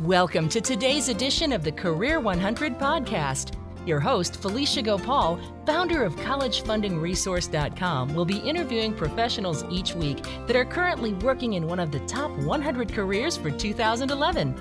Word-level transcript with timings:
Welcome 0.00 0.48
to 0.48 0.60
today's 0.60 1.08
edition 1.08 1.52
of 1.52 1.62
the 1.62 1.70
Career 1.70 2.18
100 2.18 2.80
podcast. 2.80 3.52
Your 3.86 4.00
host, 4.00 4.42
Felicia 4.42 4.82
Gopaul, 4.82 5.40
founder 5.64 6.02
of 6.02 6.16
CollegeFundingResource.com, 6.16 8.12
will 8.12 8.24
be 8.24 8.38
interviewing 8.38 8.92
professionals 8.92 9.64
each 9.70 9.94
week 9.94 10.26
that 10.48 10.56
are 10.56 10.64
currently 10.64 11.12
working 11.12 11.52
in 11.52 11.68
one 11.68 11.78
of 11.78 11.92
the 11.92 12.00
top 12.00 12.32
100 12.32 12.92
careers 12.92 13.36
for 13.36 13.52
2011. 13.52 14.60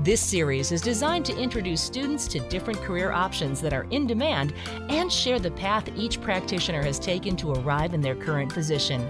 This 0.00 0.20
series 0.20 0.70
is 0.72 0.82
designed 0.82 1.24
to 1.24 1.38
introduce 1.38 1.80
students 1.80 2.28
to 2.28 2.38
different 2.50 2.82
career 2.82 3.12
options 3.12 3.62
that 3.62 3.72
are 3.72 3.86
in 3.90 4.06
demand 4.06 4.52
and 4.90 5.10
share 5.10 5.38
the 5.38 5.52
path 5.52 5.88
each 5.96 6.20
practitioner 6.20 6.82
has 6.82 6.98
taken 6.98 7.34
to 7.36 7.52
arrive 7.52 7.94
in 7.94 8.02
their 8.02 8.14
current 8.14 8.52
position. 8.52 9.08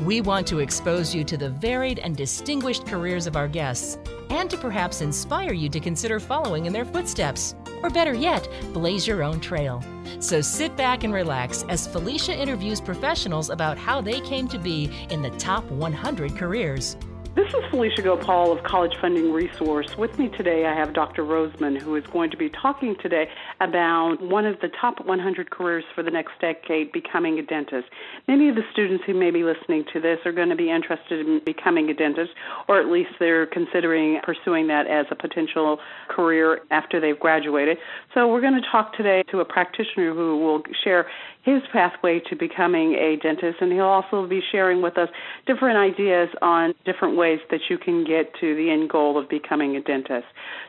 We 0.00 0.20
want 0.20 0.46
to 0.48 0.58
expose 0.58 1.14
you 1.14 1.24
to 1.24 1.38
the 1.38 1.48
varied 1.48 2.00
and 2.00 2.14
distinguished 2.14 2.86
careers 2.86 3.26
of 3.26 3.34
our 3.34 3.48
guests 3.48 3.98
and 4.28 4.50
to 4.50 4.58
perhaps 4.58 5.00
inspire 5.00 5.54
you 5.54 5.70
to 5.70 5.80
consider 5.80 6.20
following 6.20 6.66
in 6.66 6.72
their 6.72 6.84
footsteps. 6.84 7.54
Or 7.82 7.88
better 7.88 8.12
yet, 8.12 8.46
blaze 8.74 9.06
your 9.06 9.22
own 9.22 9.40
trail. 9.40 9.82
So 10.20 10.42
sit 10.42 10.76
back 10.76 11.04
and 11.04 11.14
relax 11.14 11.64
as 11.70 11.86
Felicia 11.86 12.36
interviews 12.36 12.80
professionals 12.80 13.48
about 13.48 13.78
how 13.78 14.02
they 14.02 14.20
came 14.20 14.48
to 14.48 14.58
be 14.58 14.90
in 15.08 15.22
the 15.22 15.30
top 15.30 15.64
100 15.70 16.36
careers. 16.36 16.96
This 17.36 17.48
is 17.48 17.70
Felicia 17.70 18.00
Gopaul 18.00 18.56
of 18.56 18.64
College 18.64 18.94
Funding 18.98 19.30
Resource. 19.30 19.94
With 19.98 20.18
me 20.18 20.30
today, 20.30 20.64
I 20.64 20.74
have 20.74 20.94
Dr. 20.94 21.22
Rosemond, 21.22 21.82
who 21.82 21.94
is 21.94 22.06
going 22.06 22.30
to 22.30 22.36
be 22.38 22.48
talking 22.48 22.96
today 23.02 23.28
about 23.60 24.22
one 24.22 24.46
of 24.46 24.58
the 24.60 24.68
top 24.80 25.04
100 25.04 25.50
careers 25.50 25.84
for 25.94 26.02
the 26.02 26.10
next 26.10 26.32
decade, 26.40 26.92
becoming 26.92 27.38
a 27.38 27.42
dentist. 27.42 27.88
Many 28.26 28.48
of 28.48 28.54
the 28.54 28.62
students 28.72 29.04
who 29.04 29.12
may 29.12 29.30
be 29.30 29.44
listening 29.44 29.84
to 29.92 30.00
this 30.00 30.16
are 30.24 30.32
going 30.32 30.48
to 30.48 30.56
be 30.56 30.70
interested 30.70 31.26
in 31.26 31.42
becoming 31.44 31.90
a 31.90 31.94
dentist, 31.94 32.30
or 32.68 32.80
at 32.80 32.86
least 32.86 33.10
they're 33.18 33.44
considering 33.44 34.18
pursuing 34.22 34.66
that 34.68 34.86
as 34.86 35.04
a 35.10 35.14
potential 35.14 35.78
career 36.08 36.60
after 36.70 37.02
they've 37.02 37.20
graduated. 37.20 37.76
So, 38.14 38.28
we're 38.28 38.40
going 38.40 38.58
to 38.58 38.66
talk 38.72 38.96
today 38.96 39.22
to 39.30 39.40
a 39.40 39.44
practitioner 39.44 40.14
who 40.14 40.38
will 40.38 40.62
share 40.82 41.06
his 41.42 41.60
pathway 41.70 42.20
to 42.30 42.34
becoming 42.34 42.94
a 42.94 43.16
dentist, 43.22 43.58
and 43.60 43.70
he'll 43.70 43.82
also 43.84 44.26
be 44.26 44.40
sharing 44.50 44.80
with 44.80 44.96
us 44.96 45.08
different 45.46 45.76
ideas 45.76 46.28
on 46.40 46.74
different 46.86 47.14
ways 47.16 47.25
that 47.50 47.60
you 47.68 47.78
can 47.78 48.04
get 48.04 48.32
to 48.40 48.54
the 48.54 48.70
end 48.70 48.90
goal 48.90 49.18
of 49.18 49.28
becoming 49.28 49.76
a 49.76 49.80
dentist. 49.80 50.26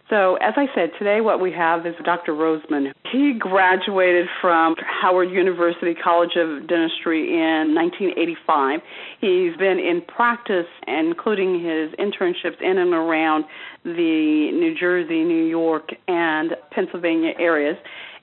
So, 0.09 0.35
as 0.35 0.53
I 0.55 0.67
said, 0.73 0.91
today 0.97 1.21
what 1.21 1.41
we 1.41 1.51
have 1.51 1.85
is 1.85 1.93
Dr. 2.03 2.33
Rosemond. 2.33 2.93
He 3.11 3.33
graduated 3.37 4.27
from 4.41 4.75
Howard 4.79 5.29
University 5.29 5.93
College 5.93 6.35
of 6.37 6.67
Dentistry 6.67 7.33
in 7.33 7.75
1985. 7.75 8.79
He's 9.19 9.55
been 9.57 9.79
in 9.79 10.01
practice, 10.07 10.67
including 10.87 11.55
his 11.55 11.91
internships 11.99 12.61
in 12.61 12.77
and 12.77 12.93
around 12.93 13.45
the 13.83 14.51
New 14.53 14.75
Jersey, 14.79 15.23
New 15.23 15.45
York, 15.45 15.89
and 16.07 16.51
Pennsylvania 16.71 17.33
areas 17.39 17.77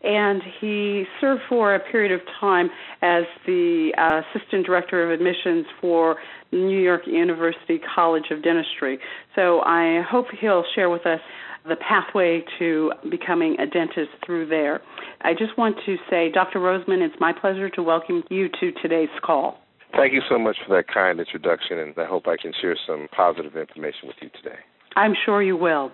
and 0.05 0.43
he 0.61 1.05
served 1.21 1.43
for 1.49 1.75
a 1.75 1.81
period 1.81 2.13
of 2.13 2.21
time 2.41 2.69
as 3.03 3.25
the 3.47 3.93
uh, 3.99 4.21
assistant 4.21 4.67
director 4.67 5.03
of 5.03 5.11
admissions 5.11 5.67
for 5.81 6.17
New 6.53 6.79
York 6.79 7.03
University 7.07 7.81
College 7.95 8.25
of 8.31 8.43
Dentistry. 8.43 8.99
So 9.35 9.61
I 9.61 10.03
hope 10.09 10.27
he'll 10.41 10.65
share 10.75 10.91
with 10.91 11.07
us 11.07 11.21
the 11.67 11.77
pathway 11.77 12.45
to 12.59 12.93
becoming 13.11 13.57
a 13.59 13.67
dentist 13.67 14.11
through 14.25 14.47
there. 14.47 14.83
I 15.23 15.33
just 15.33 15.57
want 15.57 15.77
to 15.87 15.97
say, 16.11 16.31
Dr. 16.31 16.59
Rosemond, 16.59 17.01
it's 17.01 17.17
my 17.19 17.33
pleasure 17.33 17.71
to 17.71 17.83
welcome 17.83 18.23
you 18.31 18.49
to 18.61 18.73
today's 18.83 19.09
call. 19.25 19.59
Thank 19.97 20.13
you 20.13 20.21
so 20.29 20.39
much 20.39 20.57
for 20.67 20.77
that 20.77 20.93
kind 20.93 21.21
introduction, 21.21 21.79
and 21.79 21.95
I 21.97 22.05
hope 22.05 22.27
I 22.27 22.37
can 22.37 22.53
share 22.61 22.77
some 22.87 23.07
positive 23.17 23.57
information 23.57 24.09
with 24.09 24.17
you 24.21 24.29
today. 24.43 24.59
I'm 24.97 25.15
sure 25.25 25.43
you 25.43 25.57
will. 25.57 25.93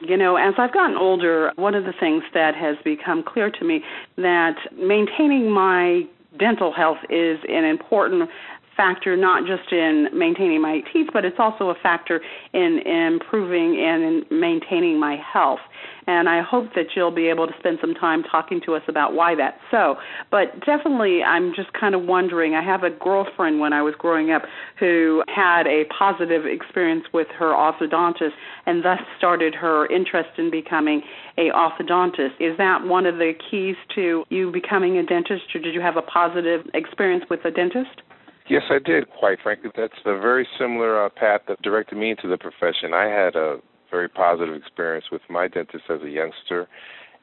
You 0.00 0.16
know, 0.16 0.36
as 0.36 0.54
I've 0.58 0.72
gotten 0.72 0.96
older, 0.96 1.52
one 1.56 1.74
of 1.74 1.84
the 1.84 1.92
things 1.98 2.22
that 2.32 2.54
has 2.54 2.76
become 2.84 3.22
clear 3.22 3.50
to 3.50 3.64
me 3.64 3.82
that 4.16 4.56
maintaining 4.76 5.50
my 5.50 6.02
dental 6.38 6.72
health 6.72 6.98
is 7.10 7.38
an 7.48 7.64
important 7.64 8.30
factor 8.78 9.16
not 9.16 9.44
just 9.44 9.70
in 9.72 10.06
maintaining 10.14 10.62
my 10.62 10.80
teeth, 10.92 11.08
but 11.12 11.24
it's 11.24 11.36
also 11.38 11.68
a 11.68 11.74
factor 11.82 12.22
in, 12.54 12.78
improving 12.86 13.76
and 13.84 14.02
in 14.02 14.40
maintaining 14.40 14.98
my 14.98 15.16
health. 15.16 15.58
And 16.06 16.26
I 16.26 16.40
hope 16.40 16.72
that 16.74 16.86
you'll 16.96 17.14
be 17.14 17.26
able 17.26 17.46
to 17.46 17.52
spend 17.58 17.78
some 17.82 17.92
time 17.92 18.22
talking 18.22 18.62
to 18.64 18.74
us 18.74 18.82
about 18.88 19.12
why 19.12 19.34
that's 19.34 19.58
so. 19.70 19.96
But 20.30 20.64
definitely, 20.64 21.22
I'm 21.22 21.52
just 21.54 21.70
kind 21.78 21.94
of 21.94 22.04
wondering. 22.04 22.54
I 22.54 22.64
have 22.64 22.82
a 22.82 22.88
girlfriend 22.88 23.60
when 23.60 23.74
I 23.74 23.82
was 23.82 23.94
growing 23.98 24.30
up 24.30 24.42
who 24.78 25.22
had 25.28 25.66
a 25.66 25.84
positive 25.86 26.46
experience 26.46 27.04
with 27.12 27.26
her 27.38 27.52
orthodontist 27.52 28.32
and 28.64 28.82
thus 28.82 29.00
started 29.18 29.54
her 29.54 29.86
interest 29.92 30.30
in 30.38 30.50
becoming 30.50 31.02
a 31.36 31.50
orthodontist. 31.50 32.40
Is 32.40 32.56
that 32.56 32.84
one 32.84 33.04
of 33.04 33.16
the 33.16 33.32
keys 33.50 33.76
to 33.96 34.24
you 34.30 34.50
becoming 34.50 34.96
a 34.96 35.04
dentist, 35.04 35.42
or 35.54 35.60
did 35.60 35.74
you 35.74 35.80
have 35.80 35.96
a 35.96 36.02
positive 36.02 36.64
experience 36.72 37.24
with 37.28 37.44
a 37.44 37.50
dentist? 37.50 38.00
Yes, 38.48 38.62
I 38.70 38.78
did. 38.78 39.10
Quite 39.10 39.38
frankly, 39.42 39.70
that's 39.76 39.92
a 40.06 40.18
very 40.18 40.46
similar 40.58 41.04
uh, 41.04 41.10
path 41.10 41.42
that 41.48 41.60
directed 41.62 41.96
me 41.96 42.10
into 42.10 42.28
the 42.28 42.38
profession. 42.38 42.94
I 42.94 43.04
had 43.04 43.36
a 43.36 43.58
very 43.90 44.08
positive 44.08 44.54
experience 44.54 45.06
with 45.12 45.22
my 45.28 45.48
dentist 45.48 45.84
as 45.90 46.00
a 46.02 46.08
youngster 46.08 46.66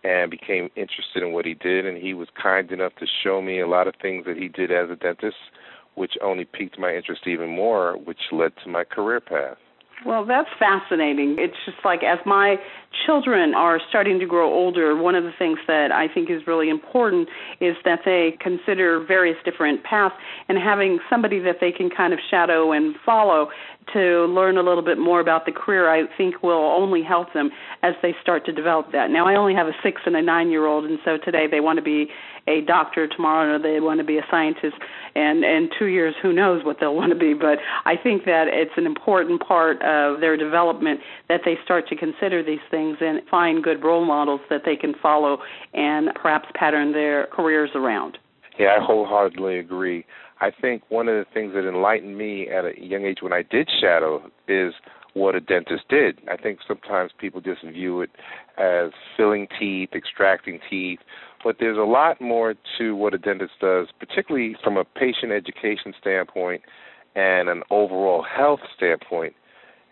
and 0.03 0.29
became 0.29 0.69
interested 0.75 1.23
in 1.23 1.31
what 1.31 1.45
he 1.45 1.55
did 1.55 1.85
and 1.85 1.97
he 1.97 2.13
was 2.13 2.27
kind 2.41 2.71
enough 2.71 2.93
to 2.99 3.05
show 3.23 3.41
me 3.41 3.59
a 3.59 3.67
lot 3.67 3.87
of 3.87 3.95
things 4.01 4.25
that 4.25 4.37
he 4.37 4.47
did 4.47 4.71
as 4.71 4.89
a 4.89 4.95
dentist 4.95 5.37
which 5.95 6.13
only 6.23 6.45
piqued 6.45 6.77
my 6.77 6.95
interest 6.95 7.21
even 7.25 7.49
more 7.49 7.97
which 7.97 8.19
led 8.31 8.51
to 8.63 8.69
my 8.69 8.83
career 8.83 9.19
path 9.19 9.57
well, 10.05 10.25
that's 10.25 10.49
fascinating. 10.59 11.37
It's 11.39 11.55
just 11.65 11.77
like 11.85 12.03
as 12.03 12.19
my 12.25 12.57
children 13.05 13.53
are 13.53 13.79
starting 13.89 14.19
to 14.19 14.25
grow 14.25 14.53
older, 14.53 14.95
one 14.95 15.15
of 15.15 15.23
the 15.23 15.33
things 15.37 15.59
that 15.67 15.91
I 15.91 16.07
think 16.13 16.29
is 16.29 16.41
really 16.47 16.69
important 16.69 17.27
is 17.59 17.75
that 17.85 17.99
they 18.05 18.37
consider 18.39 19.03
various 19.05 19.37
different 19.43 19.83
paths 19.83 20.15
and 20.49 20.57
having 20.57 20.99
somebody 21.09 21.39
that 21.39 21.57
they 21.61 21.71
can 21.71 21.89
kind 21.89 22.13
of 22.13 22.19
shadow 22.29 22.71
and 22.71 22.95
follow 23.05 23.49
to 23.93 24.25
learn 24.25 24.57
a 24.57 24.63
little 24.63 24.83
bit 24.83 24.97
more 24.97 25.19
about 25.19 25.45
the 25.45 25.51
career, 25.51 25.89
I 25.89 26.07
think 26.17 26.41
will 26.41 26.73
only 26.75 27.03
help 27.03 27.33
them 27.33 27.51
as 27.83 27.93
they 28.01 28.15
start 28.21 28.45
to 28.45 28.51
develop 28.51 28.91
that. 28.93 29.09
Now, 29.09 29.27
I 29.27 29.35
only 29.35 29.53
have 29.53 29.67
a 29.67 29.75
six 29.83 30.01
and 30.05 30.15
a 30.15 30.21
nine 30.21 30.49
year 30.49 30.65
old, 30.65 30.85
and 30.85 30.99
so 31.05 31.17
today 31.23 31.45
they 31.49 31.59
want 31.59 31.77
to 31.77 31.83
be 31.83 32.07
a 32.47 32.61
doctor 32.61 33.07
tomorrow, 33.07 33.55
or 33.55 33.59
they 33.59 33.79
want 33.79 33.99
to 33.99 34.03
be 34.03 34.17
a 34.17 34.25
scientist, 34.29 34.75
and 35.15 35.43
in 35.43 35.69
two 35.79 35.85
years, 35.85 36.13
who 36.21 36.31
knows 36.31 36.63
what 36.63 36.77
they'll 36.79 36.95
want 36.95 37.11
to 37.11 37.17
be. 37.17 37.33
But 37.33 37.57
I 37.85 37.95
think 37.97 38.25
that 38.25 38.45
it's 38.47 38.77
an 38.77 38.85
important 38.85 39.41
part 39.41 39.81
of 39.81 40.21
their 40.21 40.37
development 40.37 40.99
that 41.27 41.41
they 41.43 41.57
start 41.63 41.87
to 41.87 41.95
consider 41.95 42.43
these 42.43 42.59
things 42.69 42.84
and 43.01 43.21
find 43.29 43.63
good 43.63 43.83
role 43.83 44.05
models 44.05 44.41
that 44.49 44.61
they 44.65 44.75
can 44.75 44.93
follow 45.01 45.37
and 45.73 46.09
perhaps 46.21 46.47
pattern 46.55 46.91
their 46.91 47.27
careers 47.27 47.69
around. 47.75 48.17
Yeah, 48.59 48.77
I 48.79 48.85
wholeheartedly 48.85 49.59
agree. 49.59 50.05
I 50.39 50.51
think 50.61 50.83
one 50.89 51.07
of 51.07 51.15
the 51.15 51.25
things 51.33 51.53
that 51.53 51.67
enlightened 51.67 52.17
me 52.17 52.47
at 52.49 52.65
a 52.65 52.71
young 52.77 53.05
age 53.05 53.17
when 53.21 53.33
I 53.33 53.41
did 53.41 53.69
shadow 53.81 54.29
is 54.47 54.73
what 55.13 55.33
a 55.33 55.39
dentist 55.39 55.83
did. 55.89 56.19
I 56.29 56.35
think 56.35 56.59
sometimes 56.67 57.11
people 57.17 57.39
just 57.39 57.63
view 57.63 58.01
it 58.01 58.09
as 58.57 58.91
filling 59.15 59.47
teeth, 59.57 59.89
extracting 59.95 60.59
teeth, 60.69 60.99
but 61.43 61.57
there's 61.59 61.77
a 61.77 61.81
lot 61.81 62.19
more 62.19 62.55
to 62.77 62.95
what 62.95 63.13
a 63.13 63.17
dentist 63.17 63.53
does, 63.61 63.87
particularly 63.97 64.57
from 64.63 64.77
a 64.77 64.83
patient 64.83 65.31
education 65.31 65.93
standpoint 65.99 66.63
and 67.15 67.47
an 67.47 67.63
overall 67.69 68.23
health 68.23 68.59
standpoint, 68.75 69.33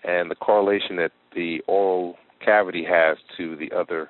and 0.03 0.29
the 0.29 0.35
correlation 0.35 0.97
that 0.97 1.11
the 1.33 1.61
oral 1.67 2.15
cavity 2.43 2.83
has 2.83 3.17
to 3.37 3.55
the 3.55 3.71
other 3.75 4.09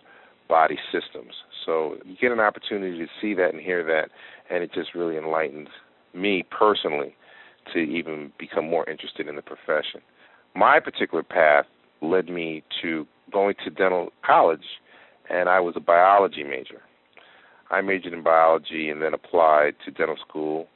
body 0.49 0.77
systems. 0.91 1.33
So 1.65 1.97
you 2.05 2.15
get 2.19 2.31
an 2.31 2.39
opportunity 2.39 2.97
to 2.97 3.07
see 3.21 3.33
that 3.35 3.53
and 3.53 3.61
hear 3.61 3.83
that, 3.85 4.09
and 4.49 4.63
it 4.63 4.73
just 4.73 4.93
really 4.93 5.17
enlightens 5.17 5.69
me 6.13 6.43
personally 6.51 7.15
to 7.73 7.79
even 7.79 8.31
become 8.37 8.69
more 8.69 8.89
interested 8.89 9.27
in 9.27 9.35
the 9.35 9.41
profession. 9.41 10.01
My 10.55 10.79
particular 10.79 11.23
path 11.23 11.65
led 12.01 12.29
me 12.29 12.63
to 12.81 13.07
going 13.31 13.55
to 13.63 13.69
dental 13.69 14.09
college, 14.25 14.65
and 15.29 15.49
I 15.49 15.59
was 15.59 15.75
a 15.75 15.79
biology 15.79 16.43
major. 16.43 16.81
I 17.71 17.81
majored 17.81 18.13
in 18.13 18.21
biology 18.21 18.89
and 18.89 19.01
then 19.01 19.13
applied 19.13 19.75
to 19.85 19.91
dental 19.91 20.17
school. 20.27 20.67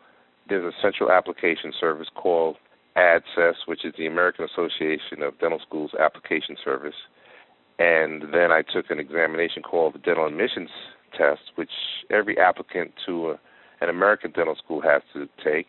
There's 0.49 0.63
a 0.63 0.75
central 0.81 1.11
application 1.11 1.73
service 1.77 2.07
called 2.15 2.55
AADSAS, 2.95 3.67
which 3.67 3.85
is 3.85 3.93
the 3.97 4.07
American 4.07 4.45
Association 4.45 5.21
of 5.21 5.37
Dental 5.39 5.59
Schools 5.59 5.91
Application 5.99 6.55
Service. 6.63 6.95
And 7.79 8.33
then 8.33 8.51
I 8.51 8.61
took 8.61 8.89
an 8.89 8.99
examination 8.99 9.61
called 9.61 9.93
the 9.93 9.99
Dental 9.99 10.25
Admissions 10.25 10.69
Test, 11.15 11.41
which 11.55 11.69
every 12.09 12.37
applicant 12.37 12.91
to 13.05 13.31
a, 13.31 13.39
an 13.81 13.89
American 13.89 14.31
dental 14.31 14.55
school 14.55 14.81
has 14.81 15.01
to 15.13 15.27
take. 15.43 15.67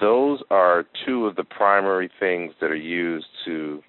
Those 0.00 0.40
are 0.50 0.84
two 1.06 1.26
of 1.26 1.36
the 1.36 1.44
primary 1.44 2.10
things 2.20 2.52
that 2.60 2.70
are 2.70 2.76
used 2.76 3.26
to 3.44 3.82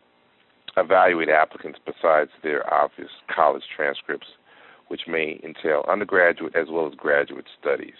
evaluate 0.77 1.29
applicants 1.29 1.79
besides 1.85 2.31
their 2.41 2.71
obvious 2.73 3.09
college 3.33 3.63
transcripts 3.75 4.27
which 4.87 5.01
may 5.07 5.39
entail 5.43 5.83
undergraduate 5.89 6.55
as 6.55 6.67
well 6.69 6.87
as 6.87 6.93
graduate 6.93 7.45
studies. 7.59 7.95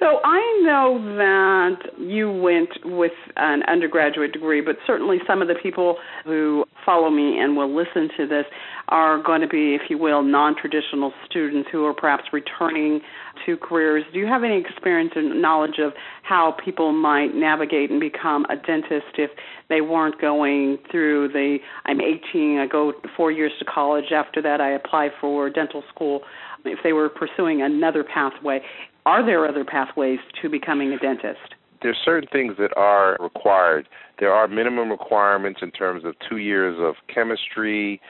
So 0.00 0.18
I 0.24 0.62
know 0.64 0.98
that 1.18 2.00
you 2.00 2.32
went 2.32 2.70
with 2.86 3.12
an 3.36 3.62
undergraduate 3.68 4.32
degree, 4.32 4.62
but 4.62 4.76
certainly 4.86 5.18
some 5.26 5.42
of 5.42 5.48
the 5.48 5.56
people 5.62 5.96
who 6.24 6.64
follow 6.86 7.10
me 7.10 7.38
and 7.38 7.54
will 7.54 7.74
listen 7.74 8.08
to 8.16 8.26
this 8.26 8.46
are 8.88 9.22
going 9.22 9.42
to 9.42 9.46
be, 9.46 9.74
if 9.74 9.82
you 9.90 9.98
will, 9.98 10.22
non 10.22 10.56
traditional 10.56 11.12
students 11.26 11.68
who 11.70 11.84
are 11.84 11.92
perhaps 11.92 12.24
returning 12.32 13.00
to 13.44 13.58
careers. 13.58 14.04
Do 14.12 14.18
you 14.18 14.26
have 14.26 14.42
any 14.42 14.58
experience 14.58 15.12
and 15.16 15.42
knowledge 15.42 15.78
of 15.78 15.92
how 16.22 16.56
people 16.64 16.92
might 16.92 17.34
navigate 17.34 17.90
and 17.90 18.00
become 18.00 18.46
a 18.46 18.56
dentist 18.56 19.18
if 19.18 19.30
they 19.68 19.82
weren't 19.82 20.18
going 20.18 20.78
through 20.90 21.28
the 21.28 21.58
I'm 21.84 22.00
18, 22.00 22.58
I 22.58 22.66
go 22.66 22.94
four 23.16 23.30
years 23.30 23.52
to 23.58 23.66
college, 23.66 24.12
after 24.12 24.40
that 24.42 24.62
I 24.62 24.70
apply 24.70 25.10
for 25.20 25.50
dental 25.50 25.82
school? 25.94 26.22
If 26.64 26.80
they 26.82 26.92
were 26.92 27.08
pursuing 27.08 27.62
another 27.62 28.04
pathway, 28.04 28.60
are 29.06 29.24
there 29.24 29.46
other 29.46 29.64
pathways 29.64 30.18
to 30.42 30.48
becoming 30.48 30.92
a 30.92 30.98
dentist? 30.98 31.54
There's 31.82 31.96
certain 32.04 32.28
things 32.30 32.56
that 32.58 32.76
are 32.76 33.16
required. 33.20 33.88
There 34.18 34.32
are 34.32 34.46
minimum 34.46 34.90
requirements 34.90 35.60
in 35.62 35.70
terms 35.70 36.04
of 36.04 36.14
two 36.28 36.36
years 36.36 36.76
of 36.78 36.96
chemistry, 37.12 38.00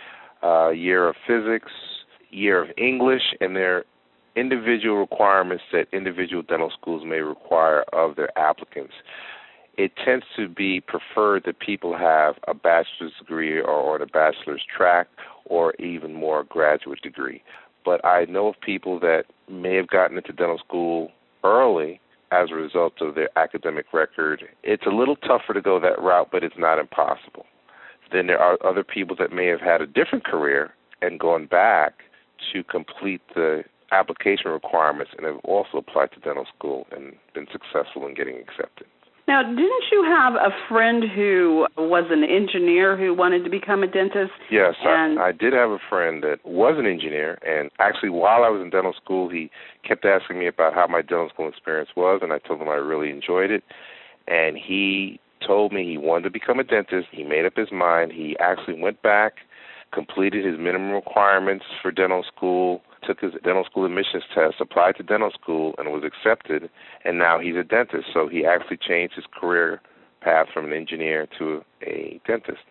a 0.42 0.46
uh, 0.46 0.70
year 0.70 1.08
of 1.08 1.14
physics, 1.26 1.70
year 2.30 2.62
of 2.62 2.70
English, 2.76 3.22
and 3.40 3.54
there 3.54 3.78
are 3.78 3.84
individual 4.34 4.96
requirements 4.96 5.62
that 5.72 5.86
individual 5.92 6.42
dental 6.42 6.72
schools 6.80 7.02
may 7.06 7.20
require 7.20 7.82
of 7.92 8.16
their 8.16 8.36
applicants. 8.38 8.94
It 9.76 9.92
tends 10.04 10.24
to 10.36 10.48
be 10.48 10.80
preferred 10.80 11.44
that 11.46 11.60
people 11.60 11.96
have 11.96 12.34
a 12.48 12.54
bachelor's 12.54 13.12
degree 13.18 13.60
or, 13.60 13.70
or 13.70 14.02
a 14.02 14.06
bachelor's 14.06 14.62
track 14.76 15.06
or 15.44 15.74
even 15.74 16.12
more 16.12 16.44
graduate 16.44 17.02
degree 17.02 17.42
but 17.84 18.04
I 18.04 18.24
know 18.26 18.48
of 18.48 18.60
people 18.60 18.98
that 19.00 19.24
may 19.48 19.74
have 19.76 19.88
gotten 19.88 20.16
into 20.16 20.32
dental 20.32 20.58
school 20.58 21.10
early 21.44 22.00
as 22.32 22.50
a 22.50 22.54
result 22.54 22.94
of 23.00 23.14
their 23.14 23.28
academic 23.36 23.86
record. 23.92 24.44
It's 24.62 24.86
a 24.86 24.90
little 24.90 25.16
tougher 25.16 25.54
to 25.54 25.60
go 25.60 25.80
that 25.80 26.00
route, 26.00 26.28
but 26.30 26.44
it's 26.44 26.58
not 26.58 26.78
impossible. 26.78 27.46
Then 28.12 28.26
there 28.26 28.40
are 28.40 28.58
other 28.64 28.84
people 28.84 29.16
that 29.16 29.32
may 29.32 29.46
have 29.46 29.60
had 29.60 29.80
a 29.80 29.86
different 29.86 30.24
career 30.24 30.74
and 31.02 31.18
gone 31.18 31.46
back 31.46 31.94
to 32.52 32.62
complete 32.64 33.22
the 33.34 33.64
application 33.92 34.50
requirements 34.50 35.12
and 35.16 35.26
have 35.26 35.38
also 35.44 35.78
applied 35.78 36.12
to 36.12 36.20
dental 36.20 36.46
school 36.56 36.86
and 36.92 37.14
been 37.34 37.46
successful 37.50 38.06
in 38.06 38.14
getting 38.14 38.36
accepted. 38.36 38.86
Now, 39.30 39.44
didn't 39.44 39.84
you 39.92 40.02
have 40.08 40.34
a 40.34 40.50
friend 40.68 41.04
who 41.14 41.64
was 41.78 42.06
an 42.10 42.24
engineer 42.24 42.96
who 42.96 43.14
wanted 43.14 43.44
to 43.44 43.50
become 43.50 43.84
a 43.84 43.86
dentist? 43.86 44.32
Yes, 44.50 44.74
and 44.82 45.20
I, 45.20 45.28
I 45.28 45.32
did 45.32 45.52
have 45.52 45.70
a 45.70 45.78
friend 45.88 46.20
that 46.24 46.38
was 46.44 46.74
an 46.80 46.86
engineer, 46.86 47.38
and 47.46 47.70
actually, 47.78 48.08
while 48.08 48.42
I 48.42 48.48
was 48.48 48.60
in 48.60 48.70
dental 48.70 48.92
school, 48.92 49.28
he 49.28 49.48
kept 49.86 50.04
asking 50.04 50.40
me 50.40 50.48
about 50.48 50.74
how 50.74 50.88
my 50.88 51.00
dental 51.00 51.28
school 51.28 51.48
experience 51.48 51.90
was, 51.96 52.18
and 52.24 52.32
I 52.32 52.38
told 52.38 52.60
him 52.60 52.68
I 52.68 52.74
really 52.74 53.08
enjoyed 53.08 53.52
it. 53.52 53.62
And 54.26 54.58
he 54.58 55.20
told 55.46 55.72
me 55.72 55.84
he 55.84 55.96
wanted 55.96 56.24
to 56.24 56.30
become 56.30 56.58
a 56.58 56.64
dentist. 56.64 57.06
He 57.12 57.22
made 57.22 57.46
up 57.46 57.54
his 57.54 57.70
mind. 57.70 58.10
He 58.10 58.36
actually 58.40 58.82
went 58.82 59.00
back, 59.00 59.34
completed 59.94 60.44
his 60.44 60.58
minimum 60.58 60.90
requirements 60.90 61.66
for 61.80 61.92
dental 61.92 62.24
school, 62.24 62.82
took 63.02 63.20
his 63.20 63.32
dental 63.44 63.64
school 63.64 63.84
admissions 63.84 64.24
test, 64.34 64.56
applied 64.60 64.96
to 64.96 65.02
dental 65.02 65.30
school, 65.30 65.74
and 65.78 65.88
was 65.88 66.04
accepted, 66.04 66.70
and 67.04 67.18
now 67.18 67.38
he's 67.38 67.56
a 67.56 67.64
dentist. 67.64 68.08
So 68.12 68.28
he 68.28 68.44
actually 68.44 68.78
changed 68.78 69.14
his 69.14 69.24
career 69.32 69.80
path 70.20 70.48
from 70.52 70.66
an 70.66 70.72
engineer 70.72 71.26
to 71.38 71.62
a 71.82 72.20
dentist. 72.26 72.62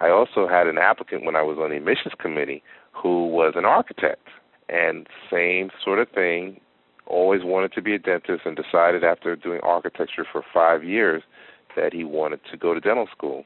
I 0.00 0.10
also 0.10 0.46
had 0.48 0.66
an 0.66 0.78
applicant 0.78 1.24
when 1.24 1.36
I 1.36 1.42
was 1.42 1.58
on 1.58 1.70
the 1.70 1.76
admissions 1.76 2.14
committee 2.18 2.62
who 2.92 3.26
was 3.26 3.54
an 3.56 3.64
architect, 3.64 4.28
and 4.68 5.06
same 5.30 5.70
sort 5.82 5.98
of 5.98 6.08
thing, 6.10 6.60
always 7.06 7.40
wanted 7.42 7.72
to 7.72 7.82
be 7.82 7.94
a 7.94 7.98
dentist 7.98 8.42
and 8.44 8.56
decided 8.56 9.02
after 9.02 9.34
doing 9.34 9.60
architecture 9.62 10.26
for 10.30 10.42
five 10.52 10.84
years 10.84 11.22
that 11.74 11.92
he 11.92 12.04
wanted 12.04 12.40
to 12.50 12.56
go 12.56 12.74
to 12.74 12.80
dental 12.80 13.08
school. 13.10 13.44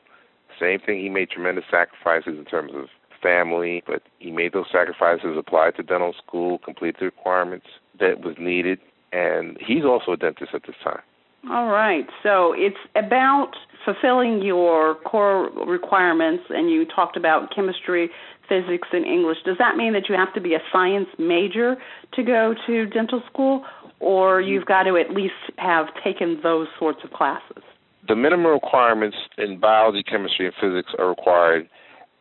Same 0.61 0.81
thing, 0.81 1.01
he 1.01 1.09
made 1.09 1.31
tremendous 1.31 1.65
sacrifices 1.71 2.39
in 2.39 2.45
terms 2.45 2.73
of 2.75 2.87
family, 3.23 3.83
but 3.87 4.03
he 4.19 4.31
made 4.31 4.53
those 4.53 4.67
sacrifices, 4.73 5.37
applied 5.39 5.77
to 5.77 5.83
dental 5.83 6.15
school, 6.27 6.59
completed 6.59 6.97
the 6.99 7.07
requirements 7.07 7.67
that 8.01 8.21
was 8.21 8.35
needed, 8.39 8.79
and 9.13 9.57
he's 9.65 9.85
also 9.85 10.13
a 10.13 10.17
dentist 10.17 10.51
at 10.55 10.63
this 10.67 10.77
time. 10.83 11.03
All 11.51 11.67
right. 11.67 12.07
So 12.23 12.55
it's 12.57 12.77
about 12.95 13.53
fulfilling 13.85 14.43
your 14.43 14.95
core 14.95 15.51
requirements, 15.67 16.45
and 16.51 16.71
you 16.71 16.85
talked 16.85 17.17
about 17.17 17.53
chemistry, 17.55 18.11
physics, 18.49 18.89
and 18.93 19.05
English. 19.05 19.39
Does 19.45 19.59
that 19.59 19.77
mean 19.77 19.93
that 19.95 20.09
you 20.09 20.15
have 20.15 20.33
to 20.35 20.41
be 20.41 20.55
a 20.55 20.61
science 20.73 21.09
major 21.19 21.77
to 22.15 22.23
go 22.23 22.55
to 22.67 22.87
dental 22.87 23.23
school, 23.31 23.65
or 23.99 24.41
you've 24.41 24.67
got 24.67 24.85
to 24.85 24.97
at 24.97 25.11
least 25.11 25.35
have 25.59 25.87
taken 26.05 26.39
those 26.43 26.69
sorts 26.79 27.01
of 27.05 27.11
classes? 27.11 27.63
The 28.07 28.17
minimum 28.17 28.47
requirements 28.47 29.17
in 29.39 29.59
biology, 29.59 30.03
chemistry, 30.03 30.47
and 30.47 30.55
physics 30.61 30.93
are 30.99 31.09
required 31.09 31.69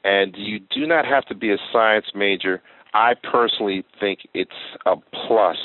and 0.04 0.36
you 0.38 0.60
do 0.60 0.86
not 0.88 1.06
have 1.06 1.26
to 1.26 1.36
be 1.36 1.52
a 1.52 1.58
science 1.72 2.06
major. 2.16 2.62
I 2.94 3.14
personally 3.14 3.84
think 4.00 4.20
it's 4.34 4.52
a 4.86 4.96
plus 5.28 5.58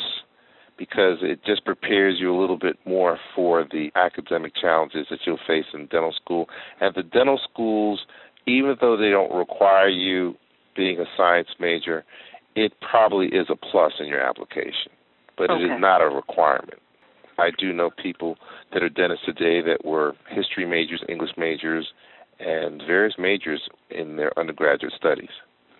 because 0.79 1.19
it 1.23 1.41
just 1.45 1.65
prepares 1.65 2.17
you 2.21 2.35
a 2.35 2.39
little 2.39 2.59
bit 2.59 2.77
more 2.85 3.19
for 3.35 3.65
the 3.65 3.91
academic 3.95 4.53
challenges 4.55 5.07
that 5.11 5.21
you'll 5.27 5.39
face 5.47 5.65
in 5.73 5.87
dental 5.87 6.13
school. 6.13 6.47
And 6.81 6.95
the 6.95 7.03
dental 7.03 7.41
schools, 7.51 8.05
even 8.47 8.77
though 8.81 8.97
they 8.97 9.11
don't 9.11 9.35
require 9.35 9.89
you 9.89 10.35
being 10.77 11.01
a 11.01 11.07
science 11.17 11.49
major, 11.59 12.05
it 12.55 12.73
probably 12.81 13.27
is 13.27 13.47
a 13.51 13.57
plus 13.57 13.95
in 14.01 14.07
your 14.07 14.21
application, 14.21 14.93
but 15.37 15.51
okay. 15.51 15.63
it 15.63 15.67
is 15.67 15.81
not 15.81 16.03
a 16.03 16.09
requirement. 16.09 16.79
I 17.39 17.51
do 17.59 17.73
know 17.73 17.91
people 17.91 18.37
that 18.73 18.83
are 18.83 18.89
dentists 18.89 19.27
today 19.27 19.61
that 19.63 19.85
were 19.85 20.15
history 20.31 20.67
majors, 20.67 21.03
English 21.09 21.33
majors, 21.37 21.87
and 22.39 22.83
various 22.87 23.15
majors 23.19 23.69
in 23.91 24.17
their 24.17 24.37
undergraduate 24.39 24.93
studies. 24.97 25.31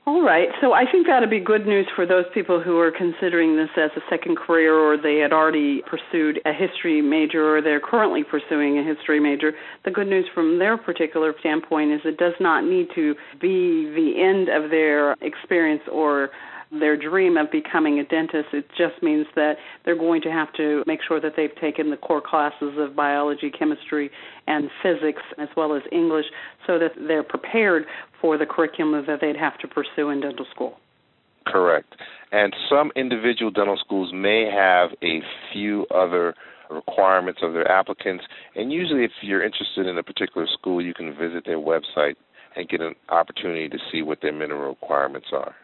All 0.07 0.23
right. 0.23 0.49
So 0.61 0.73
I 0.73 0.85
think 0.91 1.09
that'd 1.09 1.29
be 1.29 1.41
good 1.41 1.67
news 1.67 1.89
for 1.97 2.07
those 2.07 2.27
people 2.33 2.63
who 2.63 2.79
are 2.79 2.93
considering 2.93 3.57
this 3.57 3.71
as 3.77 3.91
a 3.97 4.01
second 4.09 4.37
career 4.37 4.73
or 4.73 4.97
they 4.97 5.17
had 5.17 5.33
already 5.33 5.83
pursued 5.83 6.41
a 6.47 6.53
history 6.53 7.03
major 7.03 7.57
or 7.57 7.61
they're 7.61 7.81
currently 7.81 8.23
pursuing 8.23 8.79
a 8.79 8.85
history 8.85 9.19
major. 9.19 9.51
The 9.85 9.91
good 9.91 10.07
news 10.07 10.27
from 10.33 10.61
their 10.61 10.77
particular 10.77 11.35
standpoint 11.41 11.91
is 11.91 12.03
it 12.05 12.19
does 12.19 12.35
not 12.39 12.63
need 12.63 12.87
to 12.95 13.17
be 13.41 13.91
the 13.97 14.23
end 14.23 14.49
of 14.49 14.71
their 14.71 15.15
experience 15.23 15.83
or 15.91 16.31
their 16.71 16.97
dream 16.97 17.37
of 17.37 17.51
becoming 17.51 17.99
a 17.99 18.05
dentist. 18.05 18.49
It 18.53 18.67
just 18.77 19.03
means 19.03 19.27
that 19.37 19.55
they're 19.85 19.99
going 19.99 20.23
to 20.23 20.31
have 20.31 20.53
to 20.55 20.83
make 20.87 21.01
sure 21.07 21.21
that 21.21 21.33
they've 21.37 21.55
taken 21.61 21.91
the 21.91 21.97
core 21.97 22.23
classes 22.25 22.75
of 22.79 22.97
biology, 22.97 23.51
chemistry, 23.51 24.11
and 24.47 24.71
physics, 24.83 25.23
as 25.39 25.49
well 25.57 25.75
as 25.75 25.83
English, 25.93 26.27
so 26.67 26.79
that 26.79 26.93
they're 27.07 27.23
prepared 27.23 27.85
for 28.21 28.37
the 28.37 28.47
curriculum 28.47 29.05
that 29.07 29.19
they'd 29.21 29.37
have 29.37 29.59
to 29.59 29.69
pursue 29.69 30.11
in 30.11 30.21
dental 30.21 30.47
school. 30.53 30.79
Correct. 31.47 31.95
And 32.33 32.55
some 32.69 32.91
individual 32.97 33.51
dental 33.51 33.77
schools 33.79 34.11
may 34.13 34.51
have 34.53 34.91
a 35.03 35.21
few 35.53 35.87
other 35.95 36.35
requirements 36.71 37.41
of 37.43 37.53
their 37.53 37.71
applicants. 37.71 38.25
And 38.57 38.73
usually, 38.73 39.05
if 39.05 39.13
you're 39.23 39.45
interested 39.45 39.87
in 39.87 39.97
a 39.97 40.03
particular 40.03 40.47
school, 40.53 40.83
you 40.83 40.93
can 40.93 41.17
visit 41.17 41.45
their 41.47 41.59
website 41.59 42.17
and 42.57 42.69
get 42.69 42.81
an 42.81 42.95
opportunity 43.11 43.69
to 43.69 43.79
see 43.93 44.03
what 44.03 44.19
their 44.23 44.33
minimum 44.33 44.67
requirements 44.67 45.29
are. 45.33 45.55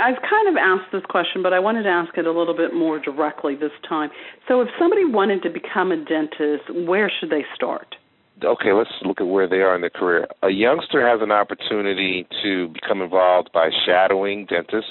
I've 0.00 0.20
kind 0.22 0.48
of 0.48 0.56
asked 0.56 0.90
this 0.92 1.02
question, 1.08 1.42
but 1.42 1.52
I 1.52 1.58
wanted 1.58 1.82
to 1.82 1.90
ask 1.90 2.16
it 2.16 2.26
a 2.26 2.32
little 2.32 2.56
bit 2.56 2.72
more 2.74 2.98
directly 2.98 3.54
this 3.54 3.72
time. 3.88 4.10
So, 4.48 4.60
if 4.60 4.68
somebody 4.78 5.04
wanted 5.04 5.42
to 5.42 5.50
become 5.50 5.92
a 5.92 5.96
dentist, 5.96 6.88
where 6.88 7.10
should 7.20 7.30
they 7.30 7.44
start? 7.54 7.94
Okay, 8.42 8.72
let's 8.72 8.90
look 9.04 9.20
at 9.20 9.26
where 9.26 9.48
they 9.48 9.60
are 9.60 9.74
in 9.74 9.82
their 9.82 9.90
career. 9.90 10.26
A 10.42 10.50
youngster 10.50 11.06
has 11.06 11.20
an 11.22 11.30
opportunity 11.30 12.26
to 12.42 12.68
become 12.68 13.02
involved 13.02 13.50
by 13.52 13.70
shadowing 13.86 14.46
dentists 14.46 14.90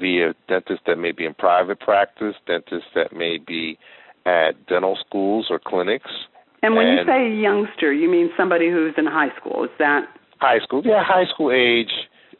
via 0.00 0.34
dentists 0.48 0.84
that 0.86 0.96
may 0.96 1.12
be 1.12 1.24
in 1.24 1.34
private 1.34 1.80
practice, 1.80 2.34
dentists 2.46 2.88
that 2.94 3.12
may 3.12 3.38
be 3.38 3.78
at 4.26 4.66
dental 4.68 4.98
schools 5.06 5.46
or 5.50 5.58
clinics. 5.58 6.10
And 6.62 6.76
when 6.76 6.86
and 6.86 6.98
you 6.98 7.04
say 7.06 7.34
youngster, 7.34 7.92
you 7.92 8.10
mean 8.10 8.30
somebody 8.36 8.70
who's 8.70 8.94
in 8.96 9.06
high 9.06 9.34
school? 9.40 9.64
Is 9.64 9.70
that 9.78 10.06
high 10.38 10.60
school? 10.60 10.82
Yeah, 10.84 11.02
high 11.04 11.26
school 11.32 11.50
age 11.50 11.90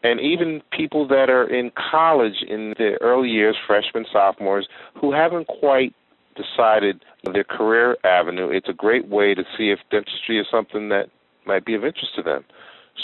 and 0.05 0.21
even 0.21 0.63
people 0.71 1.09
that 1.09 1.31
are 1.31 1.49
in 1.49 1.73
college 1.91 2.45
in 2.47 2.75
the 2.77 2.99
early 3.01 3.31
years, 3.31 3.57
freshmen, 3.67 4.05
sophomores, 4.13 4.69
who 5.01 5.13
haven't 5.13 5.47
quite 5.47 5.95
decided 6.37 7.03
their 7.33 7.43
career 7.43 7.97
avenue, 8.05 8.51
it's 8.51 8.69
a 8.69 8.75
great 8.75 9.09
way 9.09 9.35
to 9.35 9.43
see 9.57 9.71
if 9.71 9.79
dentistry 9.91 10.39
is 10.39 10.47
something 10.51 10.91
that 10.91 11.07
might 11.47 11.65
be 11.65 11.75
of 11.75 11.85
interest 11.85 12.15
to 12.17 12.23
them. 12.23 12.45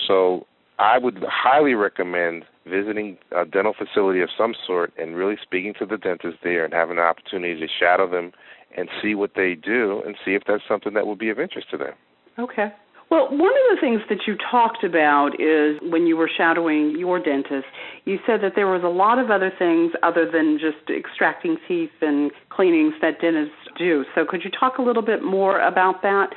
So 0.07 0.47
I 0.79 0.99
would 0.99 1.25
highly 1.27 1.75
recommend 1.75 2.45
visiting 2.67 3.17
a 3.35 3.47
dental 3.47 3.73
facility 3.73 4.21
of 4.21 4.29
some 4.37 4.55
sort 4.67 4.93
and 4.99 5.17
really 5.17 5.37
speaking 5.43 5.73
to 5.79 5.87
the 5.87 5.97
dentist 5.97 6.39
there 6.43 6.65
and 6.67 6.75
having 6.75 6.99
an 6.99 7.05
opportunity 7.05 7.59
to 7.59 7.67
shadow 7.67 8.11
them 8.11 8.33
and 8.77 8.91
see 9.03 9.15
what 9.15 9.33
they 9.35 9.55
do 9.55 10.03
and 10.05 10.17
see 10.25 10.35
if 10.35 10.43
that's 10.47 10.63
something 10.69 10.93
that 10.95 11.07
would 11.07 11.19
be 11.19 11.31
of 11.31 11.41
interest 11.41 11.71
to 11.71 11.79
them. 11.79 11.95
Okay. 12.39 12.73
Well, 13.11 13.27
one 13.29 13.51
of 13.51 13.75
the 13.75 13.79
things 13.81 14.03
that 14.09 14.21
you 14.29 14.37
talked 14.51 14.85
about 14.85 15.31
is 15.41 15.81
when 15.83 16.07
you 16.07 16.17
were 16.17 16.31
shadowing 16.35 16.95
your 16.97 17.19
dentist, 17.19 17.67
you 18.05 18.19
said 18.25 18.41
that 18.43 18.53
there 18.55 18.69
was 18.69 18.83
a 18.85 18.89
lot 18.89 19.19
of 19.19 19.33
other 19.33 19.51
things 19.59 19.91
other 20.05 20.31
than 20.31 20.61
just 20.61 20.89
extracting 20.89 21.57
teeth 21.67 21.91
and 22.01 22.31
cleanings 22.51 22.95
that 23.03 23.21
dentists 23.21 23.67
do. 23.77 24.05
So, 24.15 24.25
could 24.25 24.43
you 24.45 24.51
talk 24.51 24.79
a 24.79 24.83
little 24.83 25.03
bit 25.03 25.25
more 25.25 25.61
about 25.61 26.03
that? 26.03 26.29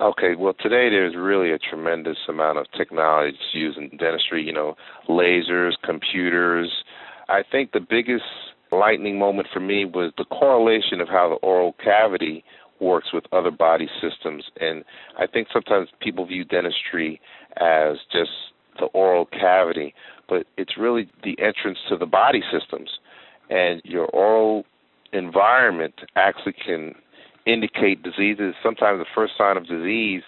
Okay, 0.00 0.36
well, 0.38 0.54
today 0.54 0.88
there's 0.88 1.16
really 1.16 1.52
a 1.52 1.58
tremendous 1.58 2.16
amount 2.28 2.58
of 2.58 2.66
technology 2.78 3.36
used 3.52 3.76
in 3.76 3.90
dentistry, 3.98 4.42
you 4.42 4.52
know, 4.52 4.76
lasers, 5.08 5.72
computers. 5.84 6.70
I 7.28 7.42
think 7.42 7.72
the 7.72 7.80
biggest 7.80 8.24
lightning 8.70 9.18
moment 9.18 9.48
for 9.52 9.60
me 9.60 9.84
was 9.84 10.12
the 10.16 10.24
correlation 10.24 11.00
of 11.00 11.08
how 11.08 11.28
the 11.28 11.46
oral 11.46 11.74
cavity 11.84 12.44
works 12.80 13.08
with 13.12 13.24
other 13.32 13.50
body 13.50 13.88
systems. 14.00 14.44
And 14.60 14.84
I 15.18 15.26
think 15.26 15.48
sometimes 15.52 15.88
people 16.00 16.26
view 16.26 16.44
dentistry 16.44 17.20
as 17.56 17.98
just 18.12 18.30
the 18.78 18.86
oral 18.86 19.26
cavity, 19.26 19.94
but 20.28 20.46
it's 20.56 20.78
really 20.78 21.10
the 21.22 21.36
entrance 21.40 21.78
to 21.88 21.96
the 21.96 22.06
body 22.06 22.42
systems. 22.52 22.90
And 23.50 23.82
your 23.84 24.06
oral 24.06 24.64
environment 25.12 25.94
actually 26.16 26.54
can 26.54 26.94
indicate 27.46 28.02
diseases. 28.02 28.54
Sometimes 28.62 29.00
the 29.00 29.06
first 29.14 29.32
sign 29.36 29.56
of 29.56 29.66
disease 29.66 30.22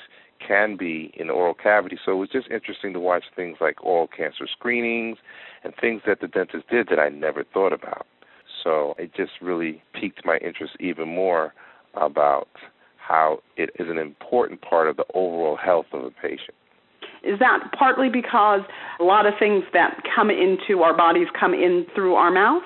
can 0.47 0.77
be 0.77 1.13
in 1.17 1.29
the 1.29 1.33
oral 1.33 1.55
cavity. 1.55 1.97
So 2.05 2.13
it 2.13 2.17
was 2.17 2.29
just 2.31 2.51
interesting 2.51 2.93
to 2.95 3.01
watch 3.01 3.25
things 3.37 3.59
like 3.61 3.83
oral 3.85 4.09
cancer 4.09 4.49
screenings 4.51 5.19
and 5.63 5.73
things 5.81 6.03
that 6.07 6.21
the 6.21 6.27
dentist 6.27 6.69
did 6.69 6.89
that 6.89 6.99
I 6.99 7.09
never 7.09 7.45
thought 7.45 7.73
about. 7.73 8.07
So 8.65 8.95
it 8.99 9.15
just 9.15 9.33
really 9.41 9.83
piqued 9.99 10.25
my 10.25 10.39
interest 10.39 10.75
even 10.81 11.09
more 11.09 11.55
about 11.95 12.49
how 12.97 13.39
it 13.57 13.71
is 13.79 13.89
an 13.89 13.99
important 13.99 14.61
part 14.63 14.89
of 14.89 14.97
the 14.97 15.05
overall 15.15 15.57
health 15.57 15.87
of 15.93 16.05
a 16.05 16.11
patient. 16.11 16.55
Is 17.25 17.39
that 17.39 17.71
partly 17.79 18.09
because 18.09 18.61
a 18.99 19.05
lot 19.05 19.27
of 19.27 19.35
things 19.39 19.65
that 19.73 20.03
come 20.15 20.31
into 20.31 20.83
our 20.83 20.97
bodies 20.97 21.29
come 21.39 21.55
in 21.55 21.87
through 21.95 22.15
our 22.15 22.33
mouth? 22.33 22.63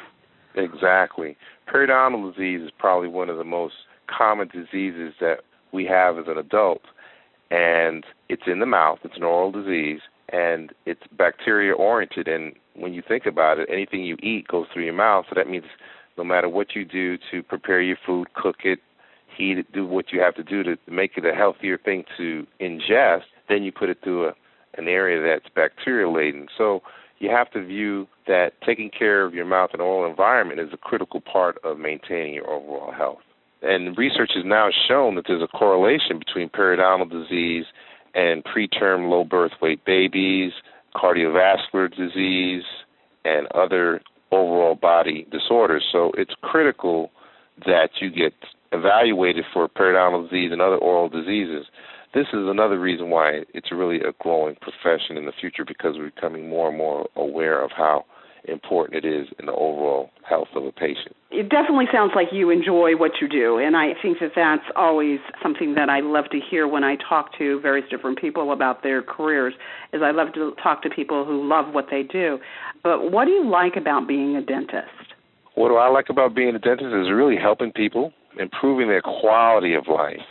Exactly. 0.55 1.37
Periodontal 1.73 2.33
disease 2.33 2.63
is 2.63 2.71
probably 2.79 3.09
one 3.09 3.29
of 3.29 3.37
the 3.37 3.45
most 3.45 3.75
common 4.07 4.49
diseases 4.49 5.13
that 5.21 5.39
we 5.73 5.85
have 5.85 6.19
as 6.19 6.25
an 6.29 6.39
adult, 6.39 6.83
and 7.51 8.05
it's 8.29 8.45
in 8.47 8.61
the 8.61 8.67
mouth. 8.67 8.99
It's 9.05 9.17
an 9.17 9.25
oral 9.25 9.53
disease, 9.53 10.01
and 10.31 10.73
it's 10.87 11.03
bacteria 11.17 11.75
oriented. 11.75 12.29
And 12.29 12.55
when 12.75 12.95
you 12.95 13.03
think 13.07 13.27
about 13.27 13.59
it, 13.59 13.69
anything 13.71 14.05
you 14.05 14.17
eat 14.23 14.49
goes 14.49 14.67
through 14.73 14.85
your 14.85 14.95
mouth. 14.95 15.27
So 15.29 15.35
that 15.37 15.51
means 15.51 15.67
no 16.17 16.25
matter 16.25 16.49
what 16.49 16.75
you 16.75 16.85
do 16.85 17.19
to 17.31 17.43
prepare 17.43 17.83
your 17.83 17.99
food, 18.07 18.33
cook 18.35 18.57
it, 18.65 18.79
heat 19.37 19.59
it, 19.59 19.73
do 19.73 19.87
what 19.87 20.13
you 20.13 20.21
have 20.21 20.35
to 20.37 20.43
do 20.43 20.63
to 20.63 20.77
make 20.89 21.13
it 21.17 21.25
a 21.25 21.35
healthier 21.35 21.79
thing 21.79 22.05
to 22.17 22.47
ingest, 22.61 23.23
then 23.49 23.63
you 23.63 23.73
put 23.73 23.89
it 23.89 23.99
through 24.03 24.29
a, 24.29 24.33
an 24.77 24.89
area 24.89 25.23
that's 25.23 25.53
bacteria 25.55 26.09
laden. 26.11 26.49
So 26.57 26.83
you 27.19 27.31
have 27.31 27.51
to 27.53 27.65
view 27.65 28.07
that 28.27 28.53
taking 28.65 28.91
care 28.91 29.25
of 29.25 29.35
your 29.35 29.47
mouth 29.47 29.71
and 29.73 29.81
oral 29.81 30.09
environment 30.09 30.61
is 30.61 30.69
a 30.73 30.77
critical 30.77 31.21
part 31.21 31.59
of 31.65 31.79
maintaining 31.79 32.35
your 32.35 32.49
overall 32.49 32.93
health. 32.93 33.21
And 33.63 33.97
research 33.97 34.33
has 34.35 34.45
now 34.45 34.69
shown 34.87 35.15
that 35.15 35.25
there's 35.27 35.43
a 35.43 35.47
correlation 35.47 36.19
between 36.19 36.51
periodontal 36.51 37.11
disease 37.11 37.65
and 38.15 38.45
preterm 38.45 39.09
low 39.09 39.25
birth 39.25 39.53
weight 39.63 39.85
babies, 39.85 40.53
cardiovascular 40.95 41.95
disease, 41.95 42.65
and 43.25 43.47
other 43.55 44.01
overall 44.31 44.75
body 44.75 45.27
disorders. 45.31 45.85
So 45.91 46.13
it's 46.17 46.35
critical 46.43 47.11
that 47.65 47.91
you 48.01 48.11
get 48.11 48.35
evaluated 48.73 49.45
for 49.53 49.69
periodontal 49.69 50.29
disease 50.29 50.51
and 50.53 50.61
other 50.61 50.77
oral 50.77 51.09
diseases. 51.09 51.67
This 52.15 52.27
is 52.33 52.49
another 52.49 52.79
reason 52.79 53.11
why 53.11 53.43
it's 53.53 53.71
really 53.73 54.01
a 54.01 54.13
growing 54.21 54.57
profession 54.57 55.17
in 55.17 55.27
the 55.27 55.33
future 55.39 55.65
because 55.65 55.97
we're 55.97 56.11
becoming 56.11 56.49
more 56.49 56.69
and 56.69 56.79
more 56.79 57.09
aware 57.17 57.63
of 57.63 57.71
how 57.77 58.05
important 58.49 59.05
it 59.05 59.09
is 59.09 59.27
in 59.39 59.47
the 59.47 59.53
overall 59.53 60.11
health 60.29 60.49
of 60.55 60.65
a 60.65 60.73
patient. 60.73 61.17
It 61.31 61.49
definitely 61.49 61.87
sounds 61.93 62.13
like 62.15 62.29
you 62.33 62.51
enjoy 62.51 62.97
what 62.97 63.13
you 63.21 63.29
do, 63.29 63.59
and 63.59 63.77
I 63.77 63.89
think 64.01 64.19
that 64.21 64.33
that's 64.35 64.63
always 64.77 65.19
something 65.43 65.75
that 65.75 65.89
I 65.89 66.01
love 66.01 66.27
to 66.31 66.41
hear 66.41 66.69
when 66.69 66.85
I 66.85 66.97
talk 67.09 67.37
to 67.39 67.61
various 67.61 67.89
different 67.91 68.21
people 68.21 68.53
about 68.53 68.83
their 68.83 69.03
careers. 69.03 69.55
Is 69.93 70.01
I 70.03 70.13
love 70.13 70.33
to 70.35 70.55
talk 70.63 70.83
to 70.83 70.91
people 70.91 71.25
who 71.25 71.47
love 71.47 71.75
what 71.75 71.87
they 71.91 72.03
do. 72.03 72.39
But 72.83 73.11
what 73.11 73.25
do 73.25 73.33
you 73.33 73.49
like 73.49 73.77
about 73.77 74.07
being 74.07 74.37
a 74.37 74.43
dentist? 74.43 75.15
What 75.55 75.69
do 75.69 75.77
I 75.77 75.89
like 75.89 76.09
about 76.09 76.35
being 76.35 76.55
a 76.55 76.59
dentist 76.59 76.95
is 76.95 77.11
really 77.11 77.37
helping 77.37 77.73
people 77.73 78.13
improving 78.39 78.89
their 78.89 79.03
quality 79.03 79.75
of 79.75 79.89
life. 79.89 80.27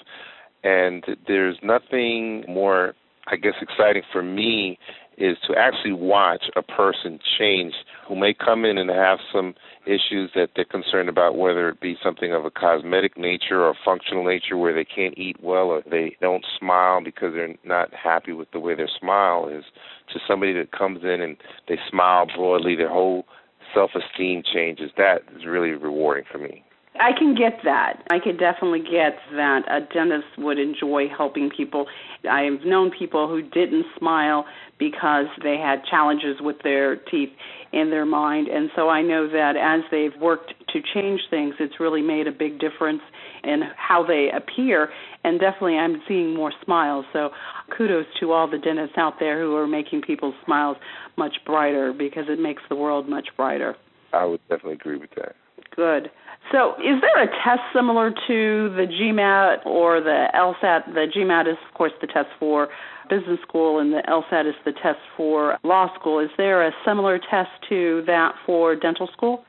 And 0.63 1.03
there's 1.27 1.57
nothing 1.61 2.43
more, 2.47 2.93
I 3.27 3.35
guess, 3.35 3.53
exciting 3.61 4.03
for 4.11 4.23
me 4.23 4.79
is 5.17 5.37
to 5.47 5.55
actually 5.57 5.93
watch 5.93 6.45
a 6.55 6.61
person 6.61 7.19
change 7.39 7.73
who 8.07 8.15
may 8.15 8.33
come 8.33 8.65
in 8.65 8.77
and 8.77 8.89
have 8.89 9.19
some 9.31 9.53
issues 9.85 10.31
that 10.35 10.49
they're 10.55 10.65
concerned 10.65 11.07
about, 11.09 11.37
whether 11.37 11.69
it 11.69 11.79
be 11.79 11.95
something 12.03 12.33
of 12.33 12.45
a 12.45 12.51
cosmetic 12.51 13.17
nature 13.17 13.63
or 13.63 13.73
functional 13.83 14.25
nature 14.25 14.57
where 14.57 14.73
they 14.73 14.83
can't 14.83 15.17
eat 15.17 15.37
well 15.41 15.67
or 15.67 15.81
they 15.89 16.15
don't 16.19 16.45
smile 16.59 17.01
because 17.03 17.33
they're 17.33 17.55
not 17.63 17.93
happy 17.93 18.33
with 18.33 18.51
the 18.51 18.59
way 18.59 18.75
their 18.75 18.89
smile 18.99 19.47
is, 19.47 19.63
to 20.11 20.19
somebody 20.27 20.53
that 20.53 20.71
comes 20.71 20.99
in 21.03 21.21
and 21.21 21.37
they 21.67 21.77
smile 21.89 22.27
broadly, 22.35 22.75
their 22.75 22.89
whole 22.89 23.25
self 23.73 23.91
esteem 23.95 24.43
changes. 24.53 24.91
That 24.97 25.19
is 25.35 25.45
really 25.45 25.71
rewarding 25.71 26.25
for 26.31 26.37
me. 26.39 26.63
I 26.99 27.11
can 27.17 27.35
get 27.35 27.59
that. 27.63 28.03
I 28.09 28.19
could 28.19 28.39
definitely 28.39 28.79
get 28.79 29.17
that 29.33 29.61
a 29.69 29.81
dentist 29.93 30.37
would 30.37 30.59
enjoy 30.59 31.07
helping 31.07 31.49
people. 31.49 31.87
I've 32.29 32.65
known 32.65 32.91
people 32.97 33.27
who 33.27 33.41
didn't 33.41 33.85
smile 33.97 34.45
because 34.79 35.25
they 35.43 35.57
had 35.57 35.83
challenges 35.89 36.37
with 36.41 36.57
their 36.63 36.95
teeth 36.95 37.29
in 37.73 37.89
their 37.89 38.05
mind. 38.05 38.47
And 38.47 38.69
so 38.75 38.89
I 38.89 39.01
know 39.01 39.27
that 39.27 39.55
as 39.55 39.81
they've 39.91 40.19
worked 40.21 40.53
to 40.73 40.81
change 40.93 41.21
things, 41.29 41.55
it's 41.59 41.79
really 41.79 42.01
made 42.01 42.27
a 42.27 42.31
big 42.31 42.59
difference 42.59 43.01
in 43.43 43.61
how 43.77 44.05
they 44.05 44.29
appear. 44.35 44.89
And 45.23 45.39
definitely, 45.39 45.77
I'm 45.77 46.01
seeing 46.07 46.35
more 46.35 46.53
smiles. 46.63 47.05
So 47.13 47.29
kudos 47.77 48.05
to 48.19 48.31
all 48.31 48.49
the 48.49 48.57
dentists 48.57 48.97
out 48.97 49.15
there 49.19 49.41
who 49.41 49.55
are 49.55 49.67
making 49.67 50.01
people's 50.01 50.35
smiles 50.45 50.77
much 51.17 51.35
brighter 51.45 51.93
because 51.93 52.25
it 52.27 52.39
makes 52.39 52.63
the 52.69 52.75
world 52.75 53.07
much 53.07 53.27
brighter. 53.37 53.75
I 54.13 54.25
would 54.25 54.41
definitely 54.49 54.73
agree 54.73 54.97
with 54.97 55.11
that. 55.15 55.35
Good. 55.75 56.09
So, 56.51 56.73
is 56.75 57.01
there 57.01 57.23
a 57.23 57.27
test 57.43 57.61
similar 57.73 58.11
to 58.11 58.69
the 58.75 58.85
GMAT 58.85 59.65
or 59.65 59.99
the 59.99 60.27
LSAT? 60.35 60.93
The 60.93 61.07
GMAT 61.15 61.51
is, 61.51 61.57
of 61.67 61.73
course, 61.73 61.91
the 62.01 62.07
test 62.07 62.27
for 62.39 62.69
business 63.09 63.39
school, 63.47 63.79
and 63.79 63.91
the 63.91 64.03
LSAT 64.07 64.47
is 64.47 64.55
the 64.63 64.71
test 64.71 64.99
for 65.17 65.57
law 65.63 65.93
school. 65.99 66.19
Is 66.19 66.29
there 66.37 66.65
a 66.65 66.71
similar 66.85 67.19
test 67.19 67.49
to 67.69 68.03
that 68.05 68.35
for 68.45 68.75
dental 68.75 69.09
school? 69.11 69.43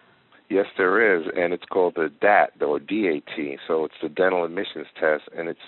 Yes, 0.48 0.66
there 0.78 1.18
is, 1.18 1.26
and 1.36 1.52
it's 1.52 1.64
called 1.70 1.94
the 1.96 2.10
DAT 2.20 2.52
or 2.62 2.78
DAT. 2.78 3.58
So 3.66 3.84
it's 3.84 3.94
the 4.02 4.08
dental 4.08 4.44
admissions 4.44 4.86
test, 4.98 5.24
and 5.36 5.48
it's 5.48 5.58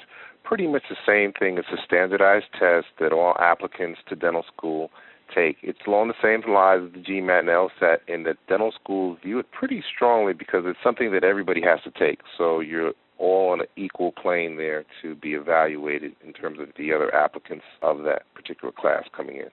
pretty 0.44 0.66
much 0.66 0.84
the 0.88 0.96
same 1.06 1.32
thing. 1.38 1.58
It's 1.58 1.68
a 1.72 1.82
standardized 1.84 2.46
test 2.58 2.86
that 3.00 3.12
all 3.12 3.34
applicants 3.38 4.00
to 4.08 4.16
dental 4.16 4.44
school 4.56 4.90
take. 5.34 5.56
It's 5.62 5.78
along 5.86 6.08
the 6.08 6.14
same 6.22 6.42
lines 6.52 6.88
as 6.88 6.92
the 6.92 7.00
GMAT 7.00 7.40
and 7.40 7.48
LSAT, 7.48 7.98
in 8.08 8.24
that 8.24 8.36
dental 8.48 8.72
schools 8.72 9.18
view 9.22 9.38
it 9.38 9.50
pretty 9.50 9.82
strongly 9.94 10.32
because 10.32 10.64
it's 10.66 10.78
something 10.82 11.12
that 11.12 11.24
everybody 11.24 11.60
has 11.62 11.80
to 11.84 11.90
take. 11.90 12.20
So 12.36 12.60
you're 12.60 12.92
all 13.18 13.50
on 13.50 13.60
an 13.60 13.66
equal 13.76 14.12
plane 14.12 14.56
there 14.56 14.84
to 15.02 15.14
be 15.16 15.34
evaluated 15.34 16.14
in 16.24 16.32
terms 16.32 16.58
of 16.60 16.68
the 16.78 16.92
other 16.92 17.14
applicants 17.14 17.64
of 17.82 18.04
that 18.04 18.22
particular 18.34 18.72
class 18.72 19.04
coming 19.16 19.36
in. 19.36 19.48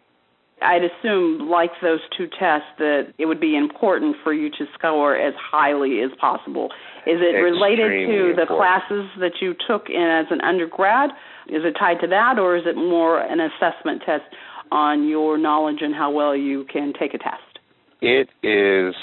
I'd 0.61 0.83
assume, 0.83 1.49
like 1.49 1.71
those 1.81 1.99
two 2.17 2.27
tests, 2.27 2.67
that 2.79 3.13
it 3.17 3.25
would 3.25 3.41
be 3.41 3.57
important 3.57 4.15
for 4.23 4.33
you 4.33 4.49
to 4.51 4.65
score 4.73 5.17
as 5.17 5.33
highly 5.37 5.99
as 6.01 6.11
possible. 6.19 6.69
Is 7.05 7.19
it 7.19 7.35
related 7.35 8.07
to 8.07 8.33
the 8.35 8.45
classes 8.47 9.09
that 9.19 9.41
you 9.41 9.53
took 9.67 9.89
in 9.89 10.01
as 10.01 10.27
an 10.31 10.39
undergrad? 10.41 11.09
Is 11.49 11.63
it 11.65 11.75
tied 11.77 11.99
to 12.01 12.07
that, 12.07 12.39
or 12.39 12.55
is 12.55 12.63
it 12.65 12.75
more 12.75 13.19
an 13.19 13.41
assessment 13.41 14.03
test 14.05 14.23
on 14.71 15.07
your 15.07 15.37
knowledge 15.37 15.77
and 15.81 15.93
how 15.93 16.11
well 16.11 16.35
you 16.35 16.65
can 16.71 16.93
take 16.97 17.13
a 17.13 17.17
test? 17.17 17.59
It 18.01 18.29
is 18.43 18.95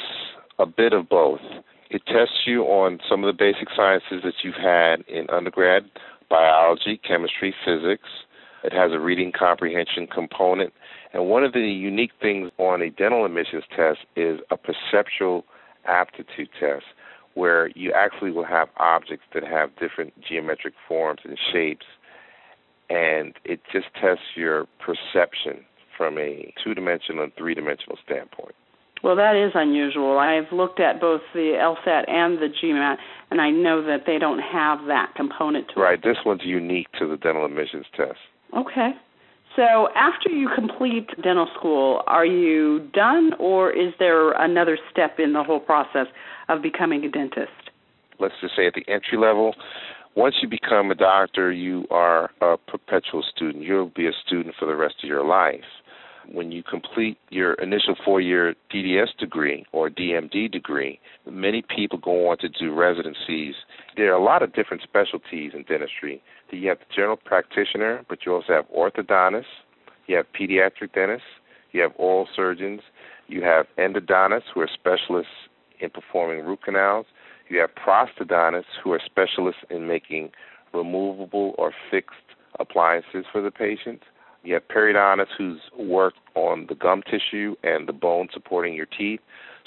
a 0.59 0.67
bit 0.67 0.93
of 0.93 1.09
both. 1.09 1.41
It 1.91 2.03
tests 2.07 2.47
you 2.47 2.63
on 2.63 3.01
some 3.09 3.25
of 3.25 3.35
the 3.35 3.39
basic 3.39 3.69
sciences 3.77 4.23
that 4.25 4.35
you've 4.43 4.55
had 4.55 5.03
in 5.09 5.29
undergrad 5.31 5.85
biology, 6.31 7.01
chemistry, 7.07 7.55
physics. 7.65 8.09
It 8.65 8.73
has 8.73 8.93
a 8.93 8.99
reading 8.99 9.33
comprehension 9.37 10.07
component. 10.07 10.73
And 11.13 11.27
one 11.27 11.45
of 11.45 11.53
the 11.53 11.61
unique 11.61 12.13
things 12.21 12.51
on 12.59 12.81
a 12.81 12.91
dental 12.91 13.27
admissions 13.27 13.65
test 13.77 14.01
is 14.17 14.41
a 14.51 14.57
perceptual 14.57 15.45
aptitude 15.85 16.49
test, 16.59 16.85
where 17.35 17.69
you 17.75 17.93
actually 17.93 18.31
will 18.31 18.45
have 18.45 18.69
objects 18.79 19.27
that 19.35 19.43
have 19.43 19.77
different 19.77 20.15
geometric 20.27 20.75
forms 20.89 21.21
and 21.25 21.37
shapes 21.53 21.87
and 22.93 23.35
it 23.45 23.61
just 23.73 23.87
tests 24.01 24.37
your 24.37 24.67
perception 24.79 25.65
from 25.97 26.19
a 26.19 26.53
two 26.63 26.75
dimensional 26.75 27.25
and 27.25 27.33
three 27.37 27.55
dimensional 27.55 27.97
standpoint. 28.05 28.55
Well, 29.03 29.17
that 29.17 29.35
is 29.35 29.53
unusual. 29.55 30.19
I've 30.19 30.53
looked 30.53 30.79
at 30.79 31.01
both 31.01 31.23
the 31.35 31.57
LSAT 31.59 32.09
and 32.09 32.39
the 32.39 32.49
GMAT, 32.63 32.97
and 33.31 33.41
I 33.41 33.51
know 33.51 33.83
that 33.85 34.03
they 34.07 34.19
don't 34.19 34.39
have 34.39 34.87
that 34.87 35.15
component 35.17 35.69
to 35.75 35.81
right. 35.81 35.95
it. 35.95 36.07
Right. 36.07 36.15
This 36.15 36.19
one's 36.25 36.43
unique 36.45 36.87
to 37.01 37.09
the 37.09 37.17
dental 37.17 37.45
admissions 37.45 37.87
test. 37.97 38.19
Okay. 38.57 38.91
So, 39.57 39.89
after 39.97 40.31
you 40.31 40.49
complete 40.55 41.09
dental 41.23 41.49
school, 41.59 42.03
are 42.07 42.25
you 42.25 42.89
done 42.95 43.33
or 43.39 43.71
is 43.71 43.93
there 43.99 44.33
another 44.33 44.79
step 44.91 45.19
in 45.19 45.33
the 45.33 45.43
whole 45.43 45.61
process 45.61 46.07
of 46.49 46.63
becoming 46.63 47.05
a 47.05 47.11
dentist? 47.11 47.51
Let's 48.19 48.35
just 48.41 48.55
say 48.57 48.67
at 48.67 48.75
the 48.75 48.85
entry 48.89 49.19
level, 49.19 49.55
once 50.15 50.37
you 50.43 50.49
become 50.49 50.91
a 50.91 50.95
doctor, 50.95 51.53
you 51.53 51.87
are 51.91 52.31
a 52.41 52.57
perpetual 52.57 53.23
student. 53.35 53.65
You'll 53.65 53.93
be 53.95 54.07
a 54.07 54.13
student 54.27 54.55
for 54.59 54.67
the 54.67 54.77
rest 54.77 54.97
of 55.03 55.09
your 55.09 55.25
life. 55.25 55.65
When 56.31 56.53
you 56.53 56.63
complete 56.63 57.19
your 57.31 57.55
initial 57.55 57.97
four 58.05 58.21
year 58.21 58.55
DDS 58.73 59.17
degree 59.19 59.67
or 59.73 59.91
DMD 59.91 60.51
degree, 60.51 61.01
many 61.29 61.63
people 61.63 61.99
go 61.99 62.31
on 62.31 62.39
to 62.39 62.49
do 62.49 62.73
residencies. 62.73 63.55
There 63.97 64.13
are 64.13 64.21
a 64.21 64.23
lot 64.23 64.43
of 64.43 64.55
different 64.55 64.83
specialties 64.83 65.53
in 65.53 65.65
dentistry 65.65 66.23
you 66.53 66.69
have 66.69 66.79
the 66.79 66.95
general 66.95 67.17
practitioner, 67.17 68.05
but 68.09 68.21
you 68.25 68.35
also 68.35 68.53
have 68.53 68.65
orthodontists, 68.69 69.45
you 70.07 70.17
have 70.17 70.27
pediatric 70.39 70.93
dentists, 70.95 71.27
you 71.73 71.81
have 71.81 71.93
oral 71.97 72.29
surgeons, 72.35 72.81
you 73.29 73.43
have 73.43 73.67
endodontists 73.79 74.45
who 74.55 74.61
are 74.61 74.69
specialists 74.73 75.33
in 75.81 75.91
performing 75.91 76.45
root 76.45 76.63
canals, 76.63 77.07
you 77.53 77.61
have 77.61 77.71
prosthodontists 77.75 78.81
who 78.83 78.93
are 78.93 79.01
specialists 79.05 79.61
in 79.69 79.87
making 79.87 80.31
removable 80.73 81.55
or 81.59 81.73
fixed 81.91 82.17
appliances 82.59 83.27
for 83.31 83.43
the 83.43 83.51
patient. 83.51 84.03
You 84.43 84.55
have 84.55 84.67
periodontists 84.69 85.37
whose 85.37 85.61
work 85.79 86.15
on 86.35 86.67
the 86.69 86.75
gum 86.75 87.03
tissue 87.03 87.55
and 87.63 87.87
the 87.87 87.93
bone 87.93 88.29
supporting 88.33 88.73
your 88.75 88.87
teeth. 88.87 89.21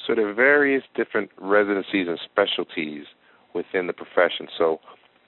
So 0.05 0.15
there 0.15 0.27
are 0.27 0.33
various 0.33 0.83
different 0.95 1.29
residencies 1.39 2.07
and 2.07 2.19
specialties 2.25 3.05
within 3.53 3.85
the 3.85 3.93
profession. 3.93 4.47
So 4.57 4.79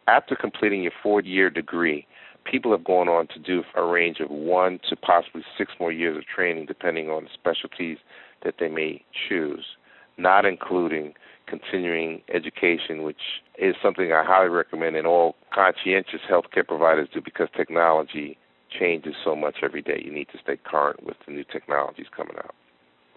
after 0.08 0.36
completing 0.36 0.82
your 0.82 0.92
four 1.04 1.22
year 1.22 1.52
degree, 1.52 2.08
people 2.44 2.72
have 2.72 2.84
gone 2.84 3.08
on 3.08 3.28
to 3.28 3.40
do 3.40 3.64
a 3.76 3.84
range 3.84 4.20
of 4.20 4.32
one 4.32 4.80
to 4.90 4.96
possibly 4.96 5.44
six 5.58 5.74
more 5.80 5.92
years 5.92 6.18
of 6.18 6.26
training, 6.26 6.66
depending 6.66 7.10
on 7.10 7.26
the 7.26 7.30
specialties 7.34 8.00
that 8.44 8.56
they 8.60 8.68
may 8.68 9.04
choose, 9.30 9.66
not 10.18 10.44
including 10.44 11.14
continuing 11.48 12.22
education, 12.34 13.04
which 13.04 13.42
is 13.58 13.76
something 13.82 14.12
I 14.12 14.24
highly 14.24 14.50
recommend 14.50 14.96
and 14.96 15.08
all 15.08 15.36
conscientious 15.54 16.22
healthcare 16.30 16.68
providers 16.68 17.08
do 17.14 17.22
because 17.22 17.48
technology 17.56 18.38
changes 18.70 19.16
so 19.24 19.36
much 19.36 19.58
every 19.64 19.82
day. 19.82 20.02
You 20.04 20.12
need 20.12 20.28
to 20.34 20.38
stay 20.44 20.58
current 20.58 21.04
with 21.04 21.18
the 21.26 21.34
new 21.34 21.44
technologies 21.44 22.08
coming 22.16 22.36
out. 22.38 22.54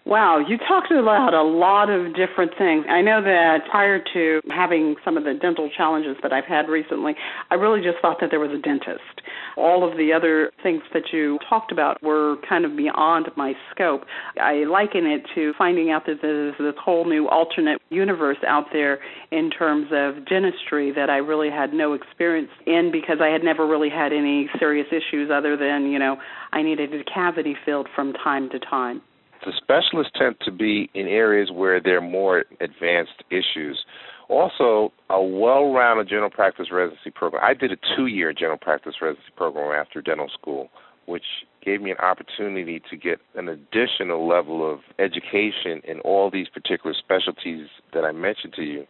Wow, 0.03 0.39
you 0.39 0.57
talked 0.57 0.91
about 0.91 1.35
a 1.35 1.43
lot 1.43 1.91
of 1.91 2.15
different 2.15 2.57
things. 2.57 2.85
I 2.89 3.01
know 3.01 3.21
that 3.21 3.69
prior 3.69 4.01
to 4.13 4.41
having 4.49 4.95
some 5.05 5.15
of 5.15 5.23
the 5.25 5.35
dental 5.35 5.69
challenges 5.77 6.17
that 6.23 6.33
I've 6.33 6.45
had 6.45 6.69
recently, 6.69 7.13
I 7.51 7.55
really 7.55 7.81
just 7.81 7.99
thought 8.01 8.17
that 8.19 8.31
there 8.31 8.39
was 8.39 8.49
a 8.49 8.57
dentist. 8.57 9.21
All 9.57 9.87
of 9.87 9.97
the 9.97 10.11
other 10.11 10.49
things 10.63 10.81
that 10.95 11.13
you 11.13 11.37
talked 11.47 11.71
about 11.71 12.01
were 12.01 12.37
kind 12.49 12.65
of 12.65 12.75
beyond 12.75 13.27
my 13.37 13.53
scope. 13.69 14.05
I 14.41 14.63
liken 14.63 15.05
it 15.05 15.21
to 15.35 15.53
finding 15.55 15.91
out 15.91 16.07
that 16.07 16.17
there's 16.23 16.55
this 16.57 16.73
whole 16.83 17.05
new 17.05 17.29
alternate 17.29 17.79
universe 17.89 18.39
out 18.47 18.65
there 18.73 18.97
in 19.29 19.51
terms 19.51 19.89
of 19.91 20.25
dentistry 20.25 20.91
that 20.93 21.11
I 21.11 21.17
really 21.17 21.51
had 21.51 21.73
no 21.73 21.93
experience 21.93 22.49
in 22.65 22.89
because 22.91 23.17
I 23.21 23.27
had 23.27 23.43
never 23.43 23.67
really 23.67 23.89
had 23.89 24.13
any 24.13 24.49
serious 24.57 24.87
issues 24.91 25.29
other 25.31 25.55
than, 25.55 25.91
you 25.91 25.99
know, 25.99 26.17
I 26.51 26.63
needed 26.63 26.91
a 26.91 27.03
cavity 27.03 27.55
filled 27.63 27.87
from 27.95 28.13
time 28.13 28.49
to 28.49 28.57
time 28.59 29.03
the 29.45 29.53
specialists 29.57 30.13
tend 30.17 30.35
to 30.45 30.51
be 30.51 30.89
in 30.93 31.07
areas 31.07 31.49
where 31.51 31.81
there 31.81 31.97
are 31.97 32.01
more 32.01 32.45
advanced 32.59 33.23
issues. 33.29 33.83
Also, 34.29 34.93
a 35.09 35.21
well 35.21 35.73
rounded 35.73 36.07
general 36.07 36.29
practice 36.29 36.67
residency 36.71 37.11
program. 37.11 37.43
I 37.43 37.53
did 37.53 37.71
a 37.71 37.77
two 37.95 38.05
year 38.05 38.33
general 38.33 38.57
practice 38.57 38.95
residency 39.01 39.31
program 39.35 39.71
after 39.77 40.01
dental 40.01 40.29
school, 40.39 40.69
which 41.05 41.25
gave 41.63 41.81
me 41.81 41.91
an 41.91 41.97
opportunity 41.97 42.81
to 42.89 42.97
get 42.97 43.19
an 43.35 43.49
additional 43.49 44.27
level 44.27 44.71
of 44.71 44.79
education 44.99 45.81
in 45.87 45.99
all 46.01 46.31
these 46.31 46.47
particular 46.47 46.95
specialties 46.97 47.67
that 47.93 48.03
I 48.03 48.11
mentioned 48.11 48.53
to 48.53 48.63
you. 48.63 48.85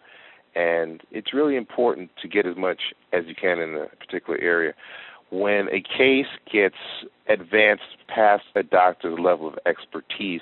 And 0.53 1.01
it's 1.11 1.33
really 1.33 1.55
important 1.55 2.11
to 2.21 2.27
get 2.27 2.45
as 2.45 2.57
much 2.57 2.81
as 3.13 3.23
you 3.25 3.35
can 3.35 3.59
in 3.59 3.75
a 3.75 3.87
particular 3.95 4.39
area 4.39 4.73
when 5.31 5.69
a 5.69 5.81
case 5.81 6.27
gets 6.51 6.75
advanced 7.27 7.97
past 8.07 8.43
a 8.55 8.63
doctor's 8.63 9.17
level 9.19 9.47
of 9.47 9.57
expertise, 9.65 10.41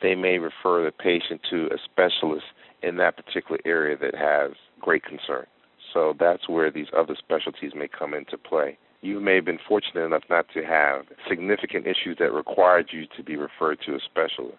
they 0.00 0.14
may 0.14 0.38
refer 0.38 0.84
the 0.84 0.92
patient 0.92 1.40
to 1.50 1.66
a 1.66 1.78
specialist 1.84 2.46
in 2.82 2.96
that 2.96 3.16
particular 3.16 3.58
area 3.64 3.96
that 3.96 4.14
has 4.14 4.52
great 4.80 5.02
concern. 5.02 5.44
So 5.92 6.14
that's 6.18 6.48
where 6.48 6.70
these 6.70 6.86
other 6.96 7.16
specialties 7.18 7.72
may 7.74 7.88
come 7.88 8.14
into 8.14 8.38
play. 8.38 8.78
You 9.00 9.20
may 9.20 9.36
have 9.36 9.44
been 9.44 9.58
fortunate 9.66 10.04
enough 10.04 10.24
not 10.30 10.46
to 10.54 10.64
have 10.64 11.06
significant 11.28 11.86
issues 11.86 12.16
that 12.18 12.32
required 12.32 12.90
you 12.92 13.06
to 13.16 13.22
be 13.22 13.36
referred 13.36 13.78
to 13.86 13.94
a 13.94 13.98
specialist. 14.00 14.58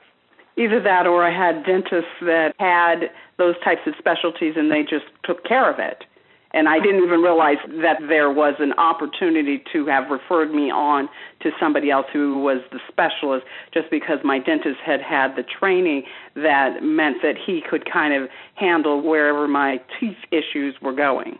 Either 0.57 0.81
that 0.81 1.07
or 1.07 1.23
I 1.23 1.31
had 1.31 1.63
dentists 1.65 2.11
that 2.21 2.53
had 2.59 3.11
those 3.37 3.55
types 3.63 3.81
of 3.85 3.93
specialties 3.97 4.55
and 4.57 4.69
they 4.69 4.81
just 4.81 5.05
took 5.23 5.45
care 5.45 5.71
of 5.71 5.79
it. 5.79 6.03
And 6.51 6.67
I 6.67 6.79
didn't 6.79 7.03
even 7.03 7.21
realize 7.21 7.57
that 7.81 7.99
there 8.07 8.31
was 8.31 8.55
an 8.59 8.73
opportunity 8.73 9.63
to 9.71 9.85
have 9.85 10.09
referred 10.09 10.51
me 10.51 10.71
on 10.71 11.07
to 11.41 11.51
somebody 11.59 11.91
else 11.91 12.07
who 12.12 12.39
was 12.39 12.57
the 12.71 12.79
specialist 12.88 13.45
just 13.71 13.89
because 13.91 14.17
my 14.23 14.39
dentist 14.39 14.79
had 14.83 15.01
had 15.01 15.35
the 15.35 15.43
training 15.43 16.03
that 16.35 16.81
meant 16.81 17.17
that 17.21 17.35
he 17.38 17.62
could 17.69 17.89
kind 17.91 18.13
of 18.13 18.29
handle 18.55 19.01
wherever 19.01 19.47
my 19.47 19.79
teeth 19.99 20.17
issues 20.31 20.75
were 20.81 20.93
going. 20.93 21.38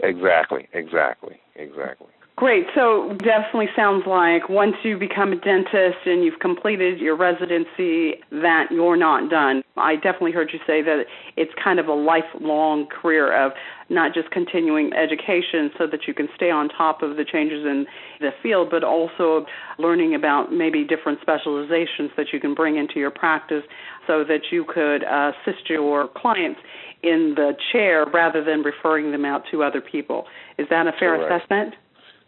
Exactly, 0.00 0.68
exactly, 0.72 1.40
exactly. 1.56 2.08
Great. 2.36 2.66
So 2.74 3.14
definitely 3.18 3.68
sounds 3.76 4.06
like 4.06 4.48
once 4.48 4.74
you 4.82 4.98
become 4.98 5.32
a 5.32 5.36
dentist 5.36 5.98
and 6.06 6.24
you've 6.24 6.38
completed 6.38 6.98
your 6.98 7.14
residency, 7.14 8.14
that 8.30 8.68
you're 8.70 8.96
not 8.96 9.28
done. 9.28 9.62
I 9.80 9.96
definitely 9.96 10.32
heard 10.32 10.50
you 10.52 10.58
say 10.66 10.82
that 10.82 11.04
it's 11.36 11.52
kind 11.62 11.78
of 11.78 11.88
a 11.88 11.92
lifelong 11.92 12.86
career 12.86 13.34
of 13.34 13.52
not 13.88 14.14
just 14.14 14.30
continuing 14.30 14.92
education 14.92 15.70
so 15.76 15.86
that 15.86 16.06
you 16.06 16.14
can 16.14 16.28
stay 16.36 16.50
on 16.50 16.68
top 16.68 17.02
of 17.02 17.16
the 17.16 17.24
changes 17.24 17.64
in 17.64 17.86
the 18.20 18.30
field, 18.42 18.68
but 18.70 18.84
also 18.84 19.46
learning 19.78 20.14
about 20.14 20.52
maybe 20.52 20.84
different 20.84 21.20
specializations 21.20 22.10
that 22.16 22.26
you 22.32 22.38
can 22.38 22.54
bring 22.54 22.76
into 22.76 22.98
your 22.98 23.10
practice 23.10 23.64
so 24.06 24.24
that 24.24 24.52
you 24.52 24.64
could 24.64 25.04
uh, 25.04 25.32
assist 25.42 25.68
your 25.68 26.08
clients 26.16 26.60
in 27.02 27.34
the 27.36 27.52
chair 27.72 28.06
rather 28.12 28.44
than 28.44 28.62
referring 28.62 29.10
them 29.10 29.24
out 29.24 29.42
to 29.50 29.62
other 29.62 29.80
people. 29.80 30.24
Is 30.58 30.66
that 30.70 30.86
a 30.86 30.92
fair 30.98 31.16
Correct. 31.16 31.42
assessment? 31.42 31.74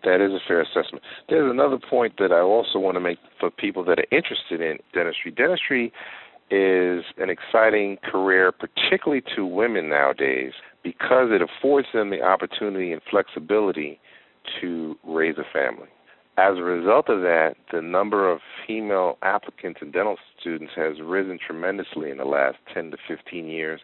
That 0.04 0.20
is 0.20 0.32
a 0.32 0.40
fair 0.48 0.62
assessment. 0.62 1.04
There's 1.28 1.50
another 1.50 1.78
point 1.78 2.14
that 2.18 2.32
I 2.32 2.40
also 2.40 2.78
want 2.78 2.96
to 2.96 3.00
make 3.00 3.18
for 3.38 3.50
people 3.50 3.84
that 3.84 4.00
are 4.00 4.06
interested 4.10 4.60
in 4.60 4.78
dentistry. 4.92 5.30
Dentistry 5.30 5.92
is 6.52 7.02
an 7.16 7.30
exciting 7.30 7.96
career, 8.04 8.52
particularly 8.52 9.22
to 9.34 9.46
women 9.46 9.88
nowadays, 9.88 10.52
because 10.82 11.28
it 11.30 11.40
affords 11.40 11.88
them 11.94 12.10
the 12.10 12.20
opportunity 12.20 12.92
and 12.92 13.00
flexibility 13.10 13.98
to 14.60 14.94
raise 15.02 15.36
a 15.38 15.50
family. 15.50 15.88
As 16.36 16.58
a 16.58 16.62
result 16.62 17.08
of 17.08 17.22
that, 17.22 17.54
the 17.72 17.80
number 17.80 18.30
of 18.30 18.40
female 18.66 19.16
applicants 19.22 19.80
and 19.80 19.92
dental 19.92 20.16
students 20.38 20.74
has 20.76 21.00
risen 21.02 21.38
tremendously 21.44 22.10
in 22.10 22.18
the 22.18 22.24
last 22.24 22.58
10 22.74 22.90
to 22.90 22.96
15 23.08 23.46
years 23.46 23.80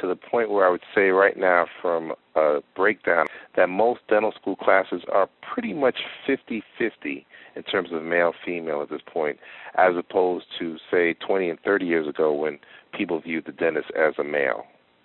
to 0.00 0.08
the 0.08 0.16
point 0.16 0.50
where 0.50 0.66
I 0.66 0.70
would 0.70 0.82
say 0.94 1.10
right 1.10 1.36
now, 1.36 1.66
from 1.80 2.12
a 2.34 2.58
breakdown, 2.74 3.26
that 3.56 3.68
most 3.68 4.00
dental 4.08 4.32
school 4.32 4.56
classes 4.56 5.02
are 5.12 5.28
pretty 5.52 5.72
much 5.72 5.98
50 6.26 6.62
50 6.78 7.26
in 7.58 7.64
terms 7.64 7.90
of 7.92 8.02
male 8.02 8.32
female 8.46 8.80
at 8.80 8.88
this 8.88 9.02
point, 9.12 9.38
as 9.76 9.94
opposed 9.98 10.46
to, 10.58 10.76
say, 10.90 11.14
20 11.14 11.50
and 11.50 11.58
30 11.60 11.84
years 11.84 12.08
ago 12.08 12.32
when 12.32 12.58
people 12.96 13.20
viewed 13.20 13.44
the 13.44 13.52
dentist 13.52 13.88
as 13.98 14.14
a 14.18 14.24
male. 14.24 14.64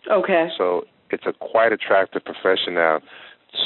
Okay. 0.10 0.48
So 0.58 0.84
it's 1.10 1.26
a 1.26 1.34
quite 1.34 1.74
attractive 1.74 2.24
profession 2.24 2.76
now 2.76 3.02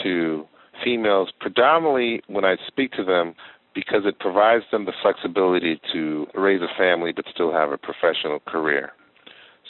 to 0.03 0.45
females, 0.83 1.29
predominantly 1.39 2.21
when 2.27 2.45
I 2.45 2.55
speak 2.65 2.91
to 2.93 3.03
them 3.03 3.35
because 3.75 4.03
it 4.05 4.19
provides 4.19 4.63
them 4.71 4.85
the 4.85 4.93
flexibility 5.01 5.79
to 5.93 6.25
raise 6.33 6.61
a 6.61 6.77
family 6.77 7.11
but 7.15 7.25
still 7.31 7.51
have 7.51 7.71
a 7.71 7.77
professional 7.77 8.39
career. 8.39 8.91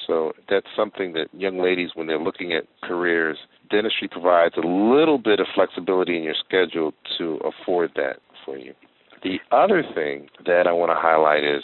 So 0.06 0.34
that's 0.50 0.68
something 0.76 1.14
that 1.14 1.28
young 1.34 1.60
ladies, 1.60 1.90
when 1.96 2.08
they're 2.08 2.20
looking 2.20 2.54
at 2.54 2.64
careers, 2.84 3.38
dentistry 3.70 4.08
provides 4.08 4.56
a 4.56 4.66
little 4.66 5.18
bit 5.18 5.40
of 5.40 5.48
flexibility 5.54 6.16
in 6.16 6.24
your 6.24 6.36
schedule 6.46 6.94
to 7.18 7.40
afford 7.44 7.92
that 7.96 8.20
for 8.46 8.58
you. 8.58 8.74
The 9.24 9.40
other 9.52 9.84
thing 9.96 10.30
that 10.46 10.68
I 10.68 10.72
want 10.72 10.92
to 10.92 10.96
highlight 10.96 11.44
is 11.44 11.64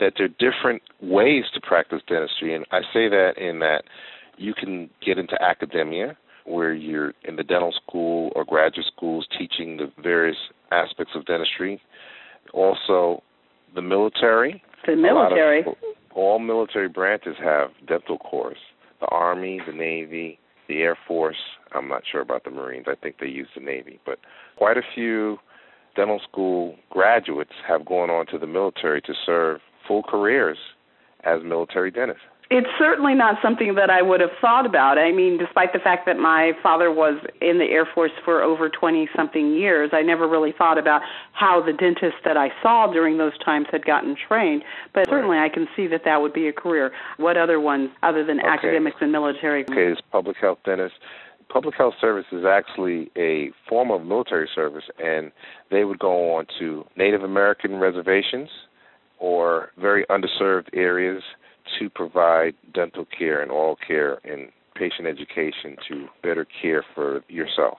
that 0.00 0.14
there 0.16 0.26
are 0.26 0.50
different 0.52 0.82
ways 1.00 1.44
to 1.54 1.60
practice 1.60 2.00
dentistry, 2.06 2.54
and 2.54 2.64
I 2.70 2.80
say 2.92 3.08
that 3.08 3.32
in 3.36 3.60
that 3.60 3.82
you 4.36 4.54
can 4.54 4.90
get 5.04 5.18
into 5.18 5.40
academia, 5.42 6.16
where 6.44 6.72
you're 6.72 7.12
in 7.24 7.36
the 7.36 7.42
dental 7.42 7.72
school 7.72 8.32
or 8.34 8.44
graduate 8.44 8.86
schools 8.94 9.26
teaching 9.38 9.76
the 9.76 9.92
various 10.02 10.36
aspects 10.70 11.12
of 11.14 11.26
dentistry. 11.26 11.80
Also, 12.54 13.22
the 13.74 13.82
military. 13.82 14.62
The 14.86 14.96
military. 14.96 15.60
Of, 15.60 15.74
all 16.14 16.38
military 16.38 16.88
branches 16.88 17.36
have 17.42 17.70
dental 17.86 18.18
corps. 18.18 18.56
The 19.00 19.06
Army, 19.06 19.60
the 19.66 19.72
Navy, 19.72 20.38
the 20.68 20.78
Air 20.78 20.96
Force. 21.06 21.36
I'm 21.72 21.88
not 21.88 22.02
sure 22.10 22.20
about 22.22 22.44
the 22.44 22.50
Marines. 22.50 22.86
I 22.88 22.94
think 22.94 23.16
they 23.20 23.26
use 23.26 23.48
the 23.54 23.62
Navy, 23.62 24.00
but 24.06 24.18
quite 24.56 24.76
a 24.76 24.82
few 24.94 25.38
dental 25.98 26.20
school 26.30 26.76
graduates 26.90 27.50
have 27.66 27.84
gone 27.84 28.08
on 28.08 28.24
to 28.24 28.38
the 28.38 28.46
military 28.46 29.02
to 29.02 29.12
serve 29.26 29.60
full 29.86 30.04
careers 30.04 30.56
as 31.24 31.42
military 31.42 31.90
dentists. 31.90 32.22
It's 32.50 32.68
certainly 32.78 33.14
not 33.14 33.34
something 33.42 33.74
that 33.74 33.90
I 33.90 34.00
would 34.00 34.20
have 34.20 34.30
thought 34.40 34.64
about. 34.64 34.96
I 34.96 35.10
mean, 35.12 35.36
despite 35.36 35.72
the 35.74 35.80
fact 35.80 36.06
that 36.06 36.16
my 36.16 36.52
father 36.62 36.90
was 36.90 37.20
in 37.42 37.58
the 37.58 37.64
Air 37.64 37.84
Force 37.84 38.12
for 38.24 38.42
over 38.42 38.70
20 38.70 39.08
something 39.14 39.52
years, 39.52 39.90
I 39.92 40.00
never 40.00 40.26
really 40.26 40.54
thought 40.56 40.78
about 40.78 41.02
how 41.32 41.60
the 41.60 41.72
dentists 41.72 42.20
that 42.24 42.38
I 42.38 42.48
saw 42.62 42.90
during 42.90 43.18
those 43.18 43.36
times 43.44 43.66
had 43.70 43.84
gotten 43.84 44.16
trained. 44.16 44.62
But 44.94 45.08
certainly 45.08 45.36
I 45.36 45.50
can 45.50 45.66
see 45.76 45.88
that 45.88 46.02
that 46.06 46.22
would 46.22 46.32
be 46.32 46.46
a 46.46 46.52
career. 46.52 46.92
What 47.18 47.36
other 47.36 47.60
ones 47.60 47.90
other 48.04 48.24
than 48.24 48.38
okay. 48.38 48.48
academics 48.48 48.96
and 49.00 49.12
military? 49.12 49.66
Okay, 49.68 49.92
is 49.92 49.98
public 50.12 50.36
health 50.40 50.58
dentist. 50.64 50.94
Public 51.52 51.74
health 51.76 51.94
service 51.98 52.26
is 52.30 52.44
actually 52.44 53.10
a 53.16 53.50
form 53.68 53.90
of 53.90 54.04
military 54.04 54.48
service, 54.54 54.84
and 55.02 55.32
they 55.70 55.84
would 55.84 55.98
go 55.98 56.34
on 56.34 56.46
to 56.58 56.84
Native 56.96 57.22
American 57.22 57.76
reservations 57.76 58.50
or 59.18 59.70
very 59.80 60.04
underserved 60.10 60.68
areas 60.74 61.22
to 61.78 61.88
provide 61.88 62.54
dental 62.74 63.06
care 63.16 63.40
and 63.40 63.50
oral 63.50 63.76
care 63.76 64.18
and 64.24 64.50
patient 64.74 65.08
education 65.08 65.76
to 65.88 66.06
better 66.22 66.46
care 66.62 66.84
for 66.94 67.22
yourself. 67.28 67.78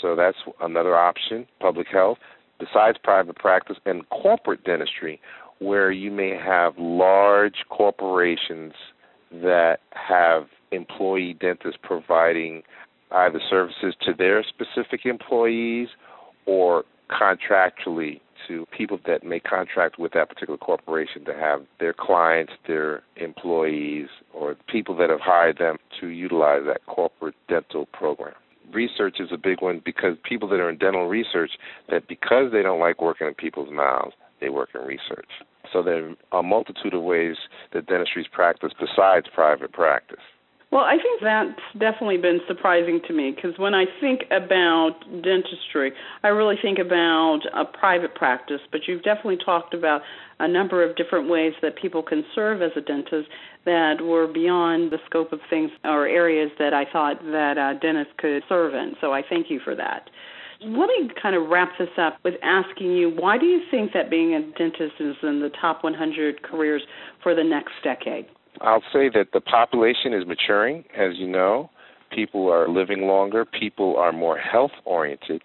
So 0.00 0.16
that's 0.16 0.38
another 0.60 0.96
option, 0.96 1.46
public 1.60 1.86
health, 1.92 2.18
besides 2.58 2.98
private 3.02 3.36
practice 3.36 3.76
and 3.84 4.08
corporate 4.08 4.64
dentistry, 4.64 5.20
where 5.58 5.90
you 5.90 6.10
may 6.10 6.30
have 6.30 6.74
large 6.78 7.64
corporations 7.68 8.72
that 9.30 9.78
have 9.90 10.44
employee 10.72 11.34
dentists 11.34 11.78
providing 11.82 12.62
Uh, 13.10 13.16
either 13.18 13.40
services 13.48 13.94
to 14.00 14.12
their 14.12 14.44
specific 14.44 15.06
employees 15.06 15.88
or 16.46 16.84
contractually 17.10 18.20
to 18.48 18.66
people 18.76 18.98
that 19.06 19.24
may 19.24 19.40
contract 19.40 19.98
with 19.98 20.12
that 20.12 20.28
particular 20.28 20.58
corporation 20.58 21.24
to 21.24 21.32
have 21.32 21.62
their 21.80 21.92
clients, 21.92 22.52
their 22.66 23.02
employees, 23.16 24.08
or 24.32 24.56
people 24.68 24.96
that 24.96 25.10
have 25.10 25.20
hired 25.20 25.58
them 25.58 25.76
to 26.00 26.08
utilize 26.08 26.62
that 26.66 26.84
corporate 26.86 27.34
dental 27.48 27.86
program. 27.86 28.34
Research 28.72 29.16
is 29.20 29.28
a 29.32 29.36
big 29.36 29.62
one 29.62 29.80
because 29.84 30.16
people 30.28 30.48
that 30.48 30.60
are 30.60 30.70
in 30.70 30.78
dental 30.78 31.06
research, 31.06 31.52
that 31.88 32.08
because 32.08 32.50
they 32.52 32.62
don't 32.62 32.80
like 32.80 33.00
working 33.00 33.26
in 33.26 33.34
people's 33.34 33.72
mouths, 33.72 34.14
they 34.40 34.48
work 34.48 34.70
in 34.74 34.82
research. 34.82 35.30
So 35.72 35.82
there 35.82 36.14
are 36.32 36.40
a 36.40 36.42
multitude 36.42 36.94
of 36.94 37.02
ways 37.02 37.36
that 37.72 37.86
dentistry 37.86 38.22
is 38.22 38.28
practiced 38.30 38.74
besides 38.78 39.26
private 39.34 39.72
practice. 39.72 40.18
Well, 40.76 40.84
I 40.84 40.98
think 40.98 41.22
that's 41.22 41.58
definitely 41.80 42.18
been 42.18 42.38
surprising 42.46 43.00
to 43.08 43.14
me 43.14 43.32
because 43.34 43.58
when 43.58 43.72
I 43.72 43.86
think 43.98 44.24
about 44.30 45.00
dentistry, 45.22 45.92
I 46.22 46.28
really 46.28 46.56
think 46.60 46.78
about 46.78 47.40
a 47.54 47.64
private 47.64 48.14
practice, 48.14 48.60
but 48.70 48.82
you've 48.86 49.02
definitely 49.02 49.38
talked 49.42 49.72
about 49.72 50.02
a 50.38 50.46
number 50.46 50.84
of 50.84 50.94
different 50.94 51.30
ways 51.30 51.54
that 51.62 51.78
people 51.80 52.02
can 52.02 52.26
serve 52.34 52.60
as 52.60 52.72
a 52.76 52.82
dentist 52.82 53.26
that 53.64 54.02
were 54.02 54.26
beyond 54.26 54.92
the 54.92 54.98
scope 55.06 55.32
of 55.32 55.40
things 55.48 55.70
or 55.82 56.06
areas 56.06 56.50
that 56.58 56.74
I 56.74 56.84
thought 56.92 57.22
that 57.22 57.56
a 57.56 57.78
dentist 57.80 58.10
could 58.18 58.42
serve 58.46 58.74
in. 58.74 58.96
So 59.00 59.14
I 59.14 59.22
thank 59.26 59.48
you 59.48 59.60
for 59.64 59.74
that. 59.76 60.10
Let 60.60 60.88
me 60.88 61.08
kind 61.22 61.36
of 61.36 61.48
wrap 61.48 61.70
this 61.78 61.88
up 61.96 62.18
with 62.22 62.34
asking 62.42 62.92
you 62.92 63.08
why 63.08 63.38
do 63.38 63.46
you 63.46 63.62
think 63.70 63.94
that 63.94 64.10
being 64.10 64.34
a 64.34 64.42
dentist 64.58 65.00
is 65.00 65.16
in 65.22 65.40
the 65.40 65.50
top 65.58 65.82
100 65.82 66.42
careers 66.42 66.82
for 67.22 67.34
the 67.34 67.44
next 67.44 67.72
decade? 67.82 68.26
I'll 68.60 68.82
say 68.92 69.08
that 69.14 69.28
the 69.32 69.40
population 69.40 70.12
is 70.12 70.26
maturing, 70.26 70.84
as 70.96 71.16
you 71.16 71.28
know. 71.28 71.70
People 72.10 72.50
are 72.50 72.68
living 72.68 73.02
longer, 73.02 73.44
people 73.44 73.96
are 73.96 74.12
more 74.12 74.38
health 74.38 74.70
oriented, 74.84 75.42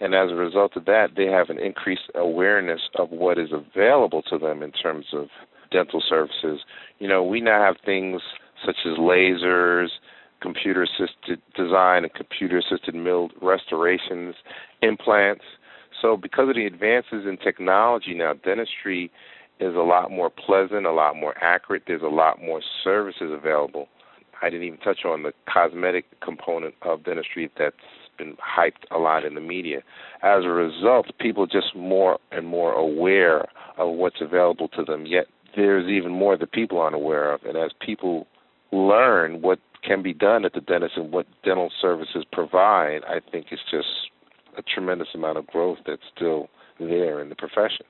and 0.00 0.14
as 0.14 0.30
a 0.30 0.34
result 0.34 0.76
of 0.76 0.84
that, 0.84 1.08
they 1.16 1.26
have 1.26 1.50
an 1.50 1.58
increased 1.58 2.10
awareness 2.14 2.80
of 2.96 3.10
what 3.10 3.38
is 3.38 3.50
available 3.52 4.22
to 4.22 4.38
them 4.38 4.62
in 4.62 4.70
terms 4.70 5.06
of 5.12 5.26
dental 5.72 6.02
services. 6.08 6.60
You 6.98 7.08
know, 7.08 7.24
we 7.24 7.40
now 7.40 7.60
have 7.64 7.76
things 7.84 8.22
such 8.64 8.76
as 8.86 8.96
lasers, 8.98 9.88
computer 10.40 10.84
assisted 10.84 11.40
design, 11.56 12.04
and 12.04 12.14
computer 12.14 12.58
assisted 12.58 12.94
milled 12.94 13.32
restorations, 13.42 14.36
implants. 14.82 15.44
So, 16.00 16.16
because 16.16 16.48
of 16.48 16.54
the 16.54 16.66
advances 16.66 17.26
in 17.26 17.38
technology 17.42 18.14
now, 18.14 18.34
dentistry 18.34 19.10
is 19.60 19.74
a 19.74 19.80
lot 19.80 20.10
more 20.10 20.30
pleasant, 20.30 20.86
a 20.86 20.92
lot 20.92 21.16
more 21.16 21.34
accurate. 21.42 21.84
There's 21.86 22.02
a 22.02 22.06
lot 22.06 22.40
more 22.40 22.60
services 22.84 23.30
available. 23.32 23.88
I 24.40 24.50
didn't 24.50 24.66
even 24.66 24.78
touch 24.78 25.04
on 25.04 25.24
the 25.24 25.32
cosmetic 25.52 26.04
component 26.20 26.74
of 26.82 27.04
dentistry 27.04 27.50
that's 27.58 27.76
been 28.18 28.36
hyped 28.36 28.84
a 28.90 28.98
lot 28.98 29.24
in 29.24 29.34
the 29.34 29.40
media. 29.40 29.78
As 30.22 30.44
a 30.44 30.48
result, 30.48 31.06
people 31.18 31.46
just 31.46 31.74
more 31.74 32.18
and 32.30 32.46
more 32.46 32.72
aware 32.72 33.46
of 33.76 33.94
what's 33.94 34.20
available 34.20 34.68
to 34.68 34.84
them, 34.84 35.06
yet 35.06 35.26
there's 35.56 35.88
even 35.88 36.12
more 36.12 36.36
that 36.36 36.52
people 36.52 36.78
aren't 36.78 36.94
aware 36.94 37.32
of. 37.32 37.42
And 37.44 37.56
as 37.56 37.70
people 37.84 38.26
learn 38.72 39.40
what 39.42 39.58
can 39.82 40.02
be 40.02 40.12
done 40.12 40.44
at 40.44 40.52
the 40.52 40.60
dentist 40.60 40.94
and 40.96 41.12
what 41.12 41.26
dental 41.44 41.70
services 41.80 42.24
provide, 42.32 43.00
I 43.08 43.20
think 43.30 43.46
it's 43.50 43.62
just 43.70 43.88
a 44.56 44.62
tremendous 44.62 45.08
amount 45.14 45.38
of 45.38 45.46
growth 45.46 45.78
that's 45.86 46.02
still 46.14 46.48
there 46.78 47.20
in 47.20 47.28
the 47.28 47.36
profession. 47.36 47.86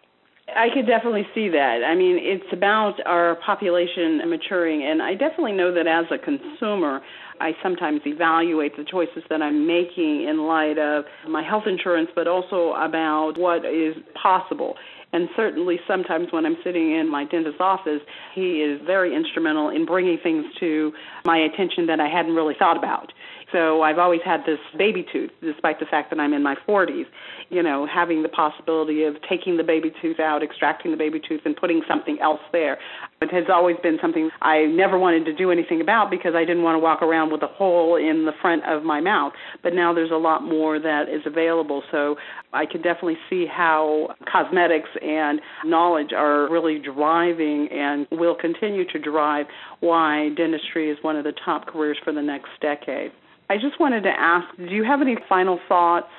I 0.57 0.69
could 0.73 0.87
definitely 0.87 1.27
see 1.35 1.49
that. 1.51 1.81
I 1.87 1.95
mean, 1.95 2.19
it's 2.21 2.53
about 2.53 2.95
our 3.07 3.37
population 3.45 4.21
maturing, 4.29 4.85
and 4.85 5.03
I 5.03 5.13
definitely 5.13 5.53
know 5.53 5.73
that 5.75 5.87
as 5.87 6.07
a 6.11 6.19
consumer, 6.19 7.01
I 7.41 7.53
sometimes 7.63 8.01
evaluate 8.07 8.77
the 8.77 8.85
choices 8.85 9.23
that 9.31 9.43
I'm 9.43 9.67
making 9.67 10.27
in 10.29 10.47
light 10.47 10.79
of 10.79 11.05
my 11.29 11.43
health 11.43 11.65
insurance, 11.67 12.11
but 12.15 12.27
also 12.27 12.73
about 12.73 13.35
what 13.37 13.65
is 13.65 13.95
possible. 14.21 14.75
And 15.13 15.29
certainly, 15.37 15.81
sometimes 15.89 16.29
when 16.33 16.45
I'm 16.45 16.59
sitting 16.63 16.93
in 16.95 17.11
my 17.11 17.25
dentist's 17.25 17.61
office, 17.61 18.01
he 18.35 18.61
is 18.61 18.79
very 18.85 19.17
instrumental 19.17 19.71
in 19.71 19.87
bringing 19.87 20.19
things 20.23 20.45
to 20.61 20.93
my 21.25 21.39
attention 21.39 21.87
that 21.87 21.99
I 21.99 22.09
hadn't 22.09 22.35
really 22.35 22.55
thought 22.59 22.77
about. 22.77 23.13
So 23.51 23.81
I've 23.81 23.97
always 23.97 24.21
had 24.23 24.41
this 24.45 24.59
baby 24.77 25.07
tooth, 25.11 25.31
despite 25.41 25.81
the 25.81 25.87
fact 25.87 26.11
that 26.11 26.21
I'm 26.21 26.35
in 26.35 26.43
my 26.43 26.57
40s. 26.69 27.07
You 27.49 27.63
know, 27.63 27.87
having 27.87 28.23
the 28.23 28.29
possibility 28.29 29.05
of 29.05 29.17
taking 29.27 29.57
the 29.57 29.65
baby 29.65 29.91
tooth 30.03 30.21
out, 30.21 30.43
extracting 30.43 30.91
the 30.91 30.99
baby 30.99 31.19
tooth, 31.27 31.41
and 31.47 31.57
putting 31.57 31.81
something 31.89 32.19
else 32.21 32.41
there. 32.53 32.77
It 33.21 33.33
has 33.33 33.45
always 33.53 33.77
been 33.83 33.99
something 34.01 34.31
I 34.43 34.67
never 34.67 34.97
wanted 34.97 35.25
to 35.25 35.35
do 35.35 35.51
anything 35.51 35.81
about 35.81 36.09
because 36.11 36.35
I 36.37 36.45
didn't 36.45 36.63
want 36.63 36.77
to 36.77 36.79
walk 36.79 37.03
around 37.03 37.33
with 37.33 37.43
a 37.43 37.49
hole 37.49 37.97
in 37.97 38.25
the 38.25 38.33
front 38.41 38.63
of 38.65 38.85
my 38.85 39.01
mouth. 39.01 39.33
But 39.63 39.75
now 39.75 39.93
there's 39.93 40.13
a 40.13 40.17
lot 40.17 40.45
more 40.45 40.79
that 40.79 41.09
is 41.09 41.23
available. 41.27 41.83
So 41.91 42.17
I 42.53 42.65
can 42.65 42.81
definitely 42.81 43.19
see 43.29 43.45
how 43.45 44.15
cosmetics 44.31 44.89
and 45.03 45.41
knowledge 45.65 46.13
are 46.17 46.51
really 46.51 46.79
driving 46.79 47.69
and 47.73 48.07
will 48.13 48.37
continue 48.37 48.85
to 48.93 48.99
drive 49.01 49.47
why 49.81 50.31
dentistry 50.37 50.91
is 50.91 50.99
one 51.03 51.17
of 51.17 51.25
the 51.25 51.35
top 51.45 51.67
careers 51.67 51.99
for 52.05 52.13
the 52.13 52.23
next 52.23 52.51
decade. 52.61 53.11
I 53.51 53.57
just 53.57 53.81
wanted 53.81 54.03
to 54.03 54.11
ask 54.11 54.47
do 54.57 54.75
you 54.75 54.85
have 54.85 55.01
any 55.01 55.17
final 55.29 55.59
thoughts 55.69 56.11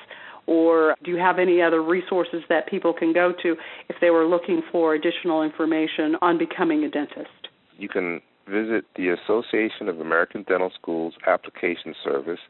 or 0.50 0.96
do 1.04 1.12
you 1.12 1.16
have 1.16 1.38
any 1.38 1.62
other 1.62 1.80
resources 1.80 2.42
that 2.48 2.68
people 2.68 2.92
can 2.92 3.12
go 3.12 3.32
to 3.40 3.54
if 3.88 3.96
they 4.00 4.10
were 4.10 4.26
looking 4.26 4.62
for 4.72 4.94
additional 4.94 5.44
information 5.44 6.16
on 6.20 6.38
becoming 6.38 6.82
a 6.82 6.90
dentist? 6.90 7.48
You 7.78 7.88
can 7.88 8.20
visit 8.48 8.84
the 8.96 9.10
Association 9.10 9.88
of 9.88 10.00
American 10.00 10.42
Dental 10.42 10.72
Schools 10.74 11.14
Application 11.24 11.94
Service 12.02 12.40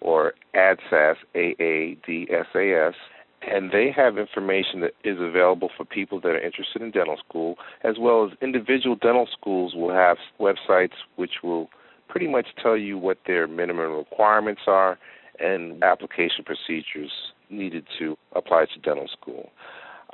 or 0.00 0.34
AADSAS, 0.54 1.16
A-A-D-S-A-S, 1.34 2.94
and 3.42 3.72
they 3.72 3.90
have 3.94 4.18
information 4.18 4.80
that 4.80 4.92
is 5.02 5.18
available 5.18 5.68
for 5.76 5.84
people 5.84 6.20
that 6.20 6.28
are 6.28 6.40
interested 6.40 6.80
in 6.80 6.92
dental 6.92 7.16
school, 7.28 7.56
as 7.82 7.96
well 7.98 8.24
as 8.24 8.38
individual 8.40 8.94
dental 8.94 9.28
schools 9.32 9.74
will 9.74 9.92
have 9.92 10.16
websites 10.38 10.94
which 11.16 11.42
will 11.42 11.68
pretty 12.08 12.28
much 12.28 12.46
tell 12.62 12.76
you 12.76 12.96
what 12.96 13.18
their 13.26 13.48
minimum 13.48 13.92
requirements 13.96 14.62
are 14.68 14.96
and 15.40 15.82
application 15.82 16.44
procedures 16.44 17.10
needed 17.50 17.86
to 17.98 18.16
apply 18.34 18.66
to 18.74 18.80
dental 18.80 19.08
school. 19.08 19.50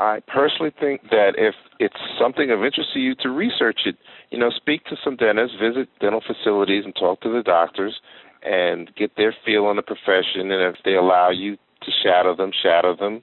I 0.00 0.20
personally 0.26 0.72
think 0.80 1.02
that 1.10 1.34
if 1.38 1.54
it's 1.78 1.94
something 2.20 2.50
of 2.50 2.64
interest 2.64 2.90
to 2.94 3.00
you 3.00 3.14
to 3.20 3.30
research 3.30 3.80
it, 3.86 3.96
you 4.30 4.38
know, 4.38 4.50
speak 4.50 4.84
to 4.86 4.96
some 5.04 5.16
dentists, 5.16 5.56
visit 5.60 5.88
dental 6.00 6.20
facilities 6.26 6.84
and 6.84 6.94
talk 6.96 7.20
to 7.20 7.32
the 7.32 7.42
doctors 7.42 8.00
and 8.42 8.90
get 8.96 9.12
their 9.16 9.34
feel 9.44 9.66
on 9.66 9.76
the 9.76 9.82
profession 9.82 10.50
and 10.50 10.74
if 10.74 10.76
they 10.84 10.94
allow 10.94 11.30
you 11.30 11.56
to 11.82 11.90
shadow 12.02 12.34
them, 12.34 12.50
shadow 12.62 12.96
them 12.96 13.20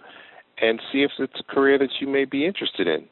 and 0.62 0.80
see 0.92 1.04
if 1.04 1.12
it's 1.20 1.40
a 1.40 1.54
career 1.54 1.78
that 1.78 1.90
you 2.00 2.08
may 2.08 2.26
be 2.26 2.46
interested 2.46 2.88
in 2.88 3.06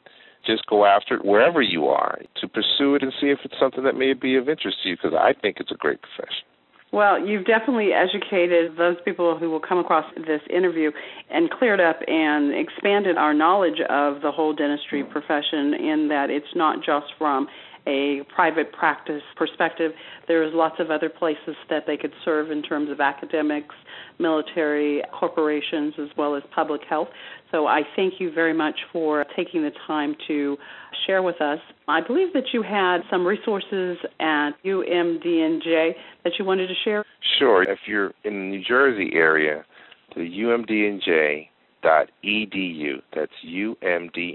just 0.46 0.66
go 0.66 0.84
after 0.84 1.16
it 1.16 1.24
wherever 1.24 1.60
you 1.60 1.86
are 1.86 2.18
to 2.40 2.48
pursue 2.48 2.94
it 2.94 3.02
and 3.02 3.12
see 3.20 3.28
if 3.28 3.38
it's 3.44 3.54
something 3.60 3.84
that 3.84 3.94
may 3.94 4.14
be 4.14 4.36
of 4.36 4.48
interest 4.48 4.78
to 4.82 4.88
you 4.88 4.96
because 4.96 5.16
I 5.18 5.32
think 5.38 5.56
it's 5.60 5.70
a 5.70 5.76
great 5.76 5.98
profession. 6.00 6.44
Well, 6.92 7.24
you've 7.24 7.46
definitely 7.46 7.90
educated 7.92 8.76
those 8.76 8.96
people 9.04 9.38
who 9.38 9.48
will 9.48 9.60
come 9.60 9.78
across 9.78 10.04
this 10.16 10.40
interview 10.50 10.90
and 11.30 11.48
cleared 11.48 11.80
up 11.80 12.00
and 12.08 12.52
expanded 12.52 13.16
our 13.16 13.32
knowledge 13.32 13.80
of 13.88 14.22
the 14.22 14.32
whole 14.32 14.52
dentistry 14.52 15.04
profession 15.04 15.74
in 15.74 16.08
that 16.08 16.30
it's 16.30 16.52
not 16.56 16.78
just 16.84 17.06
from 17.16 17.46
a 17.86 18.22
private 18.34 18.72
practice 18.72 19.22
perspective. 19.36 19.92
There's 20.28 20.52
lots 20.52 20.76
of 20.80 20.90
other 20.90 21.08
places 21.08 21.56
that 21.70 21.84
they 21.86 21.96
could 21.96 22.12
serve 22.24 22.50
in 22.50 22.62
terms 22.62 22.90
of 22.90 23.00
academics, 23.00 23.74
military, 24.18 25.02
corporations, 25.18 25.94
as 25.98 26.08
well 26.16 26.34
as 26.34 26.42
public 26.54 26.82
health. 26.88 27.08
So 27.50 27.66
I 27.66 27.82
thank 27.96 28.14
you 28.18 28.32
very 28.32 28.54
much 28.54 28.78
for 28.92 29.24
taking 29.36 29.62
the 29.62 29.72
time 29.86 30.14
to 30.28 30.56
share 31.06 31.22
with 31.22 31.40
us. 31.40 31.58
I 31.88 32.00
believe 32.00 32.32
that 32.34 32.52
you 32.52 32.62
had 32.62 32.98
some 33.10 33.26
resources 33.26 33.98
at 34.20 34.50
UMDNJ 34.64 35.92
that 36.24 36.32
you 36.38 36.44
wanted 36.44 36.68
to 36.68 36.74
share. 36.84 37.04
Sure. 37.38 37.62
If 37.62 37.80
you're 37.86 38.12
in 38.24 38.34
the 38.34 38.56
New 38.56 38.64
Jersey 38.64 39.10
area, 39.14 39.64
the 40.14 40.22
UMDNJ 40.22 41.48
edu. 41.84 43.02
That's 43.14 43.32
umdnj.edu, 43.46 44.32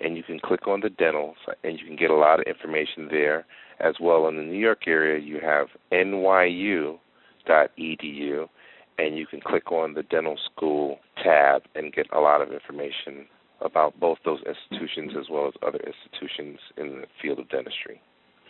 and 0.00 0.16
you 0.16 0.22
can 0.22 0.38
click 0.40 0.66
on 0.66 0.80
the 0.80 0.90
dental, 0.90 1.34
and 1.64 1.78
you 1.78 1.86
can 1.86 1.96
get 1.96 2.10
a 2.10 2.16
lot 2.16 2.40
of 2.40 2.46
information 2.46 3.08
there. 3.10 3.46
As 3.80 3.94
well, 3.98 4.28
in 4.28 4.36
the 4.36 4.42
New 4.42 4.58
York 4.58 4.86
area, 4.86 5.18
you 5.18 5.40
have 5.40 5.68
nyu.edu, 5.90 6.98
and 9.06 9.16
you 9.16 9.26
can 9.26 9.40
click 9.40 9.72
on 9.72 9.94
the 9.94 10.02
dental 10.02 10.36
school 10.52 10.98
tab 11.22 11.62
and 11.74 11.92
get 11.92 12.06
a 12.12 12.20
lot 12.20 12.42
of 12.42 12.52
information 12.52 13.26
about 13.60 13.98
both 13.98 14.18
those 14.24 14.40
institutions 14.46 15.12
as 15.18 15.26
well 15.30 15.46
as 15.46 15.54
other 15.66 15.80
institutions 15.80 16.58
in 16.76 17.00
the 17.00 17.06
field 17.20 17.38
of 17.38 17.48
dentistry. 17.48 18.00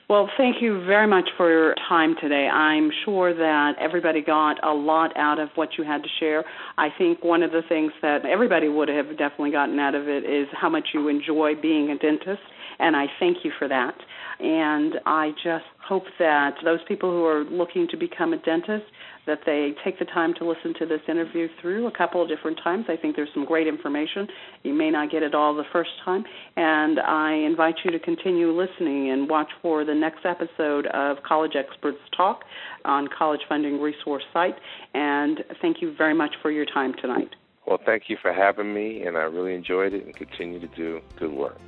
Well, 0.09 0.29
thank 0.37 0.57
you 0.61 0.85
very 0.87 1.07
much 1.07 1.29
for 1.37 1.49
your 1.49 1.77
time 1.89 2.17
today. 2.21 2.49
I'm 2.49 2.91
sure 3.05 3.33
that 3.33 3.75
everybody 3.81 4.23
got 4.23 4.55
a 4.65 4.75
lot 4.75 5.17
out 5.17 5.39
of 5.39 5.51
what 5.55 5.79
you 5.79 5.85
had 5.85 6.03
to 6.03 6.09
share. 6.19 6.45
I 6.77 6.89
think 6.99 7.23
one 7.23 7.45
of 7.45 7.53
the 7.53 7.63
things 7.69 7.93
that 8.03 8.27
everybody 8.27 8.69
would 8.69 8.89
have 8.89 9.11
definitely 9.11 9.53
gotten 9.53 9.79
out 9.79 9.95
of 9.95 10.09
it 10.09 10.25
is 10.25 10.49
how 10.53 10.69
much 10.69 10.89
you 10.95 11.07
enjoy 11.07 11.53
being 11.55 11.91
a 11.91 11.97
dentist, 11.99 12.43
and 12.81 12.97
I 12.97 13.07
thank 13.21 13.45
you 13.45 13.53
for 13.57 13.69
that. 13.69 13.95
And 14.43 14.95
I 15.05 15.33
just 15.45 15.65
hope 15.87 16.05
that 16.19 16.55
those 16.65 16.81
people 16.89 17.11
who 17.11 17.25
are 17.25 17.45
looking 17.45 17.87
to 17.91 17.97
become 17.97 18.33
a 18.33 18.39
dentist 18.39 18.85
that 19.27 19.41
they 19.45 19.73
take 19.85 19.99
the 19.99 20.07
time 20.07 20.33
to 20.39 20.49
listen 20.49 20.73
to 20.79 20.87
this 20.87 21.01
interview 21.09 21.47
through 21.61 21.87
a 21.87 21.91
couple 21.97 22.23
of 22.23 22.29
different 22.29 22.59
times. 22.65 22.87
I 22.89 22.97
think 22.97 23.17
there's 23.17 23.29
some 23.35 23.45
great 23.45 23.67
information. 23.67 24.27
You 24.63 24.73
may 24.73 24.91
not 24.91 25.11
get 25.11 25.23
it 25.23 25.35
all 25.35 25.55
the 25.55 25.65
first 25.73 25.91
time, 26.05 26.25
and 26.57 26.99
I 26.99 27.35
invite 27.35 27.77
you 27.85 27.91
to 27.91 27.99
continue 27.99 28.51
listening 28.51 29.11
and 29.11 29.29
watch 29.29 29.51
for 29.61 29.85
the 29.85 29.95
next 29.95 30.25
episode 30.25 30.87
of 30.87 31.19
College 31.23 31.53
Experts 31.55 31.99
Talk 32.17 32.45
on 32.85 33.09
College 33.17 33.41
Funding 33.49 33.81
Resource 33.81 34.25
site. 34.33 34.57
And 34.95 35.45
thank 35.61 35.83
you 35.83 35.95
very 35.97 36.15
much 36.15 36.35
for 36.41 36.51
your 36.51 36.65
time 36.65 36.95
tonight. 37.01 37.31
Well, 37.67 37.79
thank 37.85 38.05
you 38.09 38.17
for 38.23 38.33
having 38.33 38.73
me, 38.73 39.03
and 39.03 39.17
I 39.17 39.23
really 39.23 39.55
enjoyed 39.55 39.93
it 39.93 40.05
and 40.07 40.17
continue 40.17 40.61
to 40.61 40.69
do 40.69 41.01
good 41.19 41.31
work. 41.31 41.59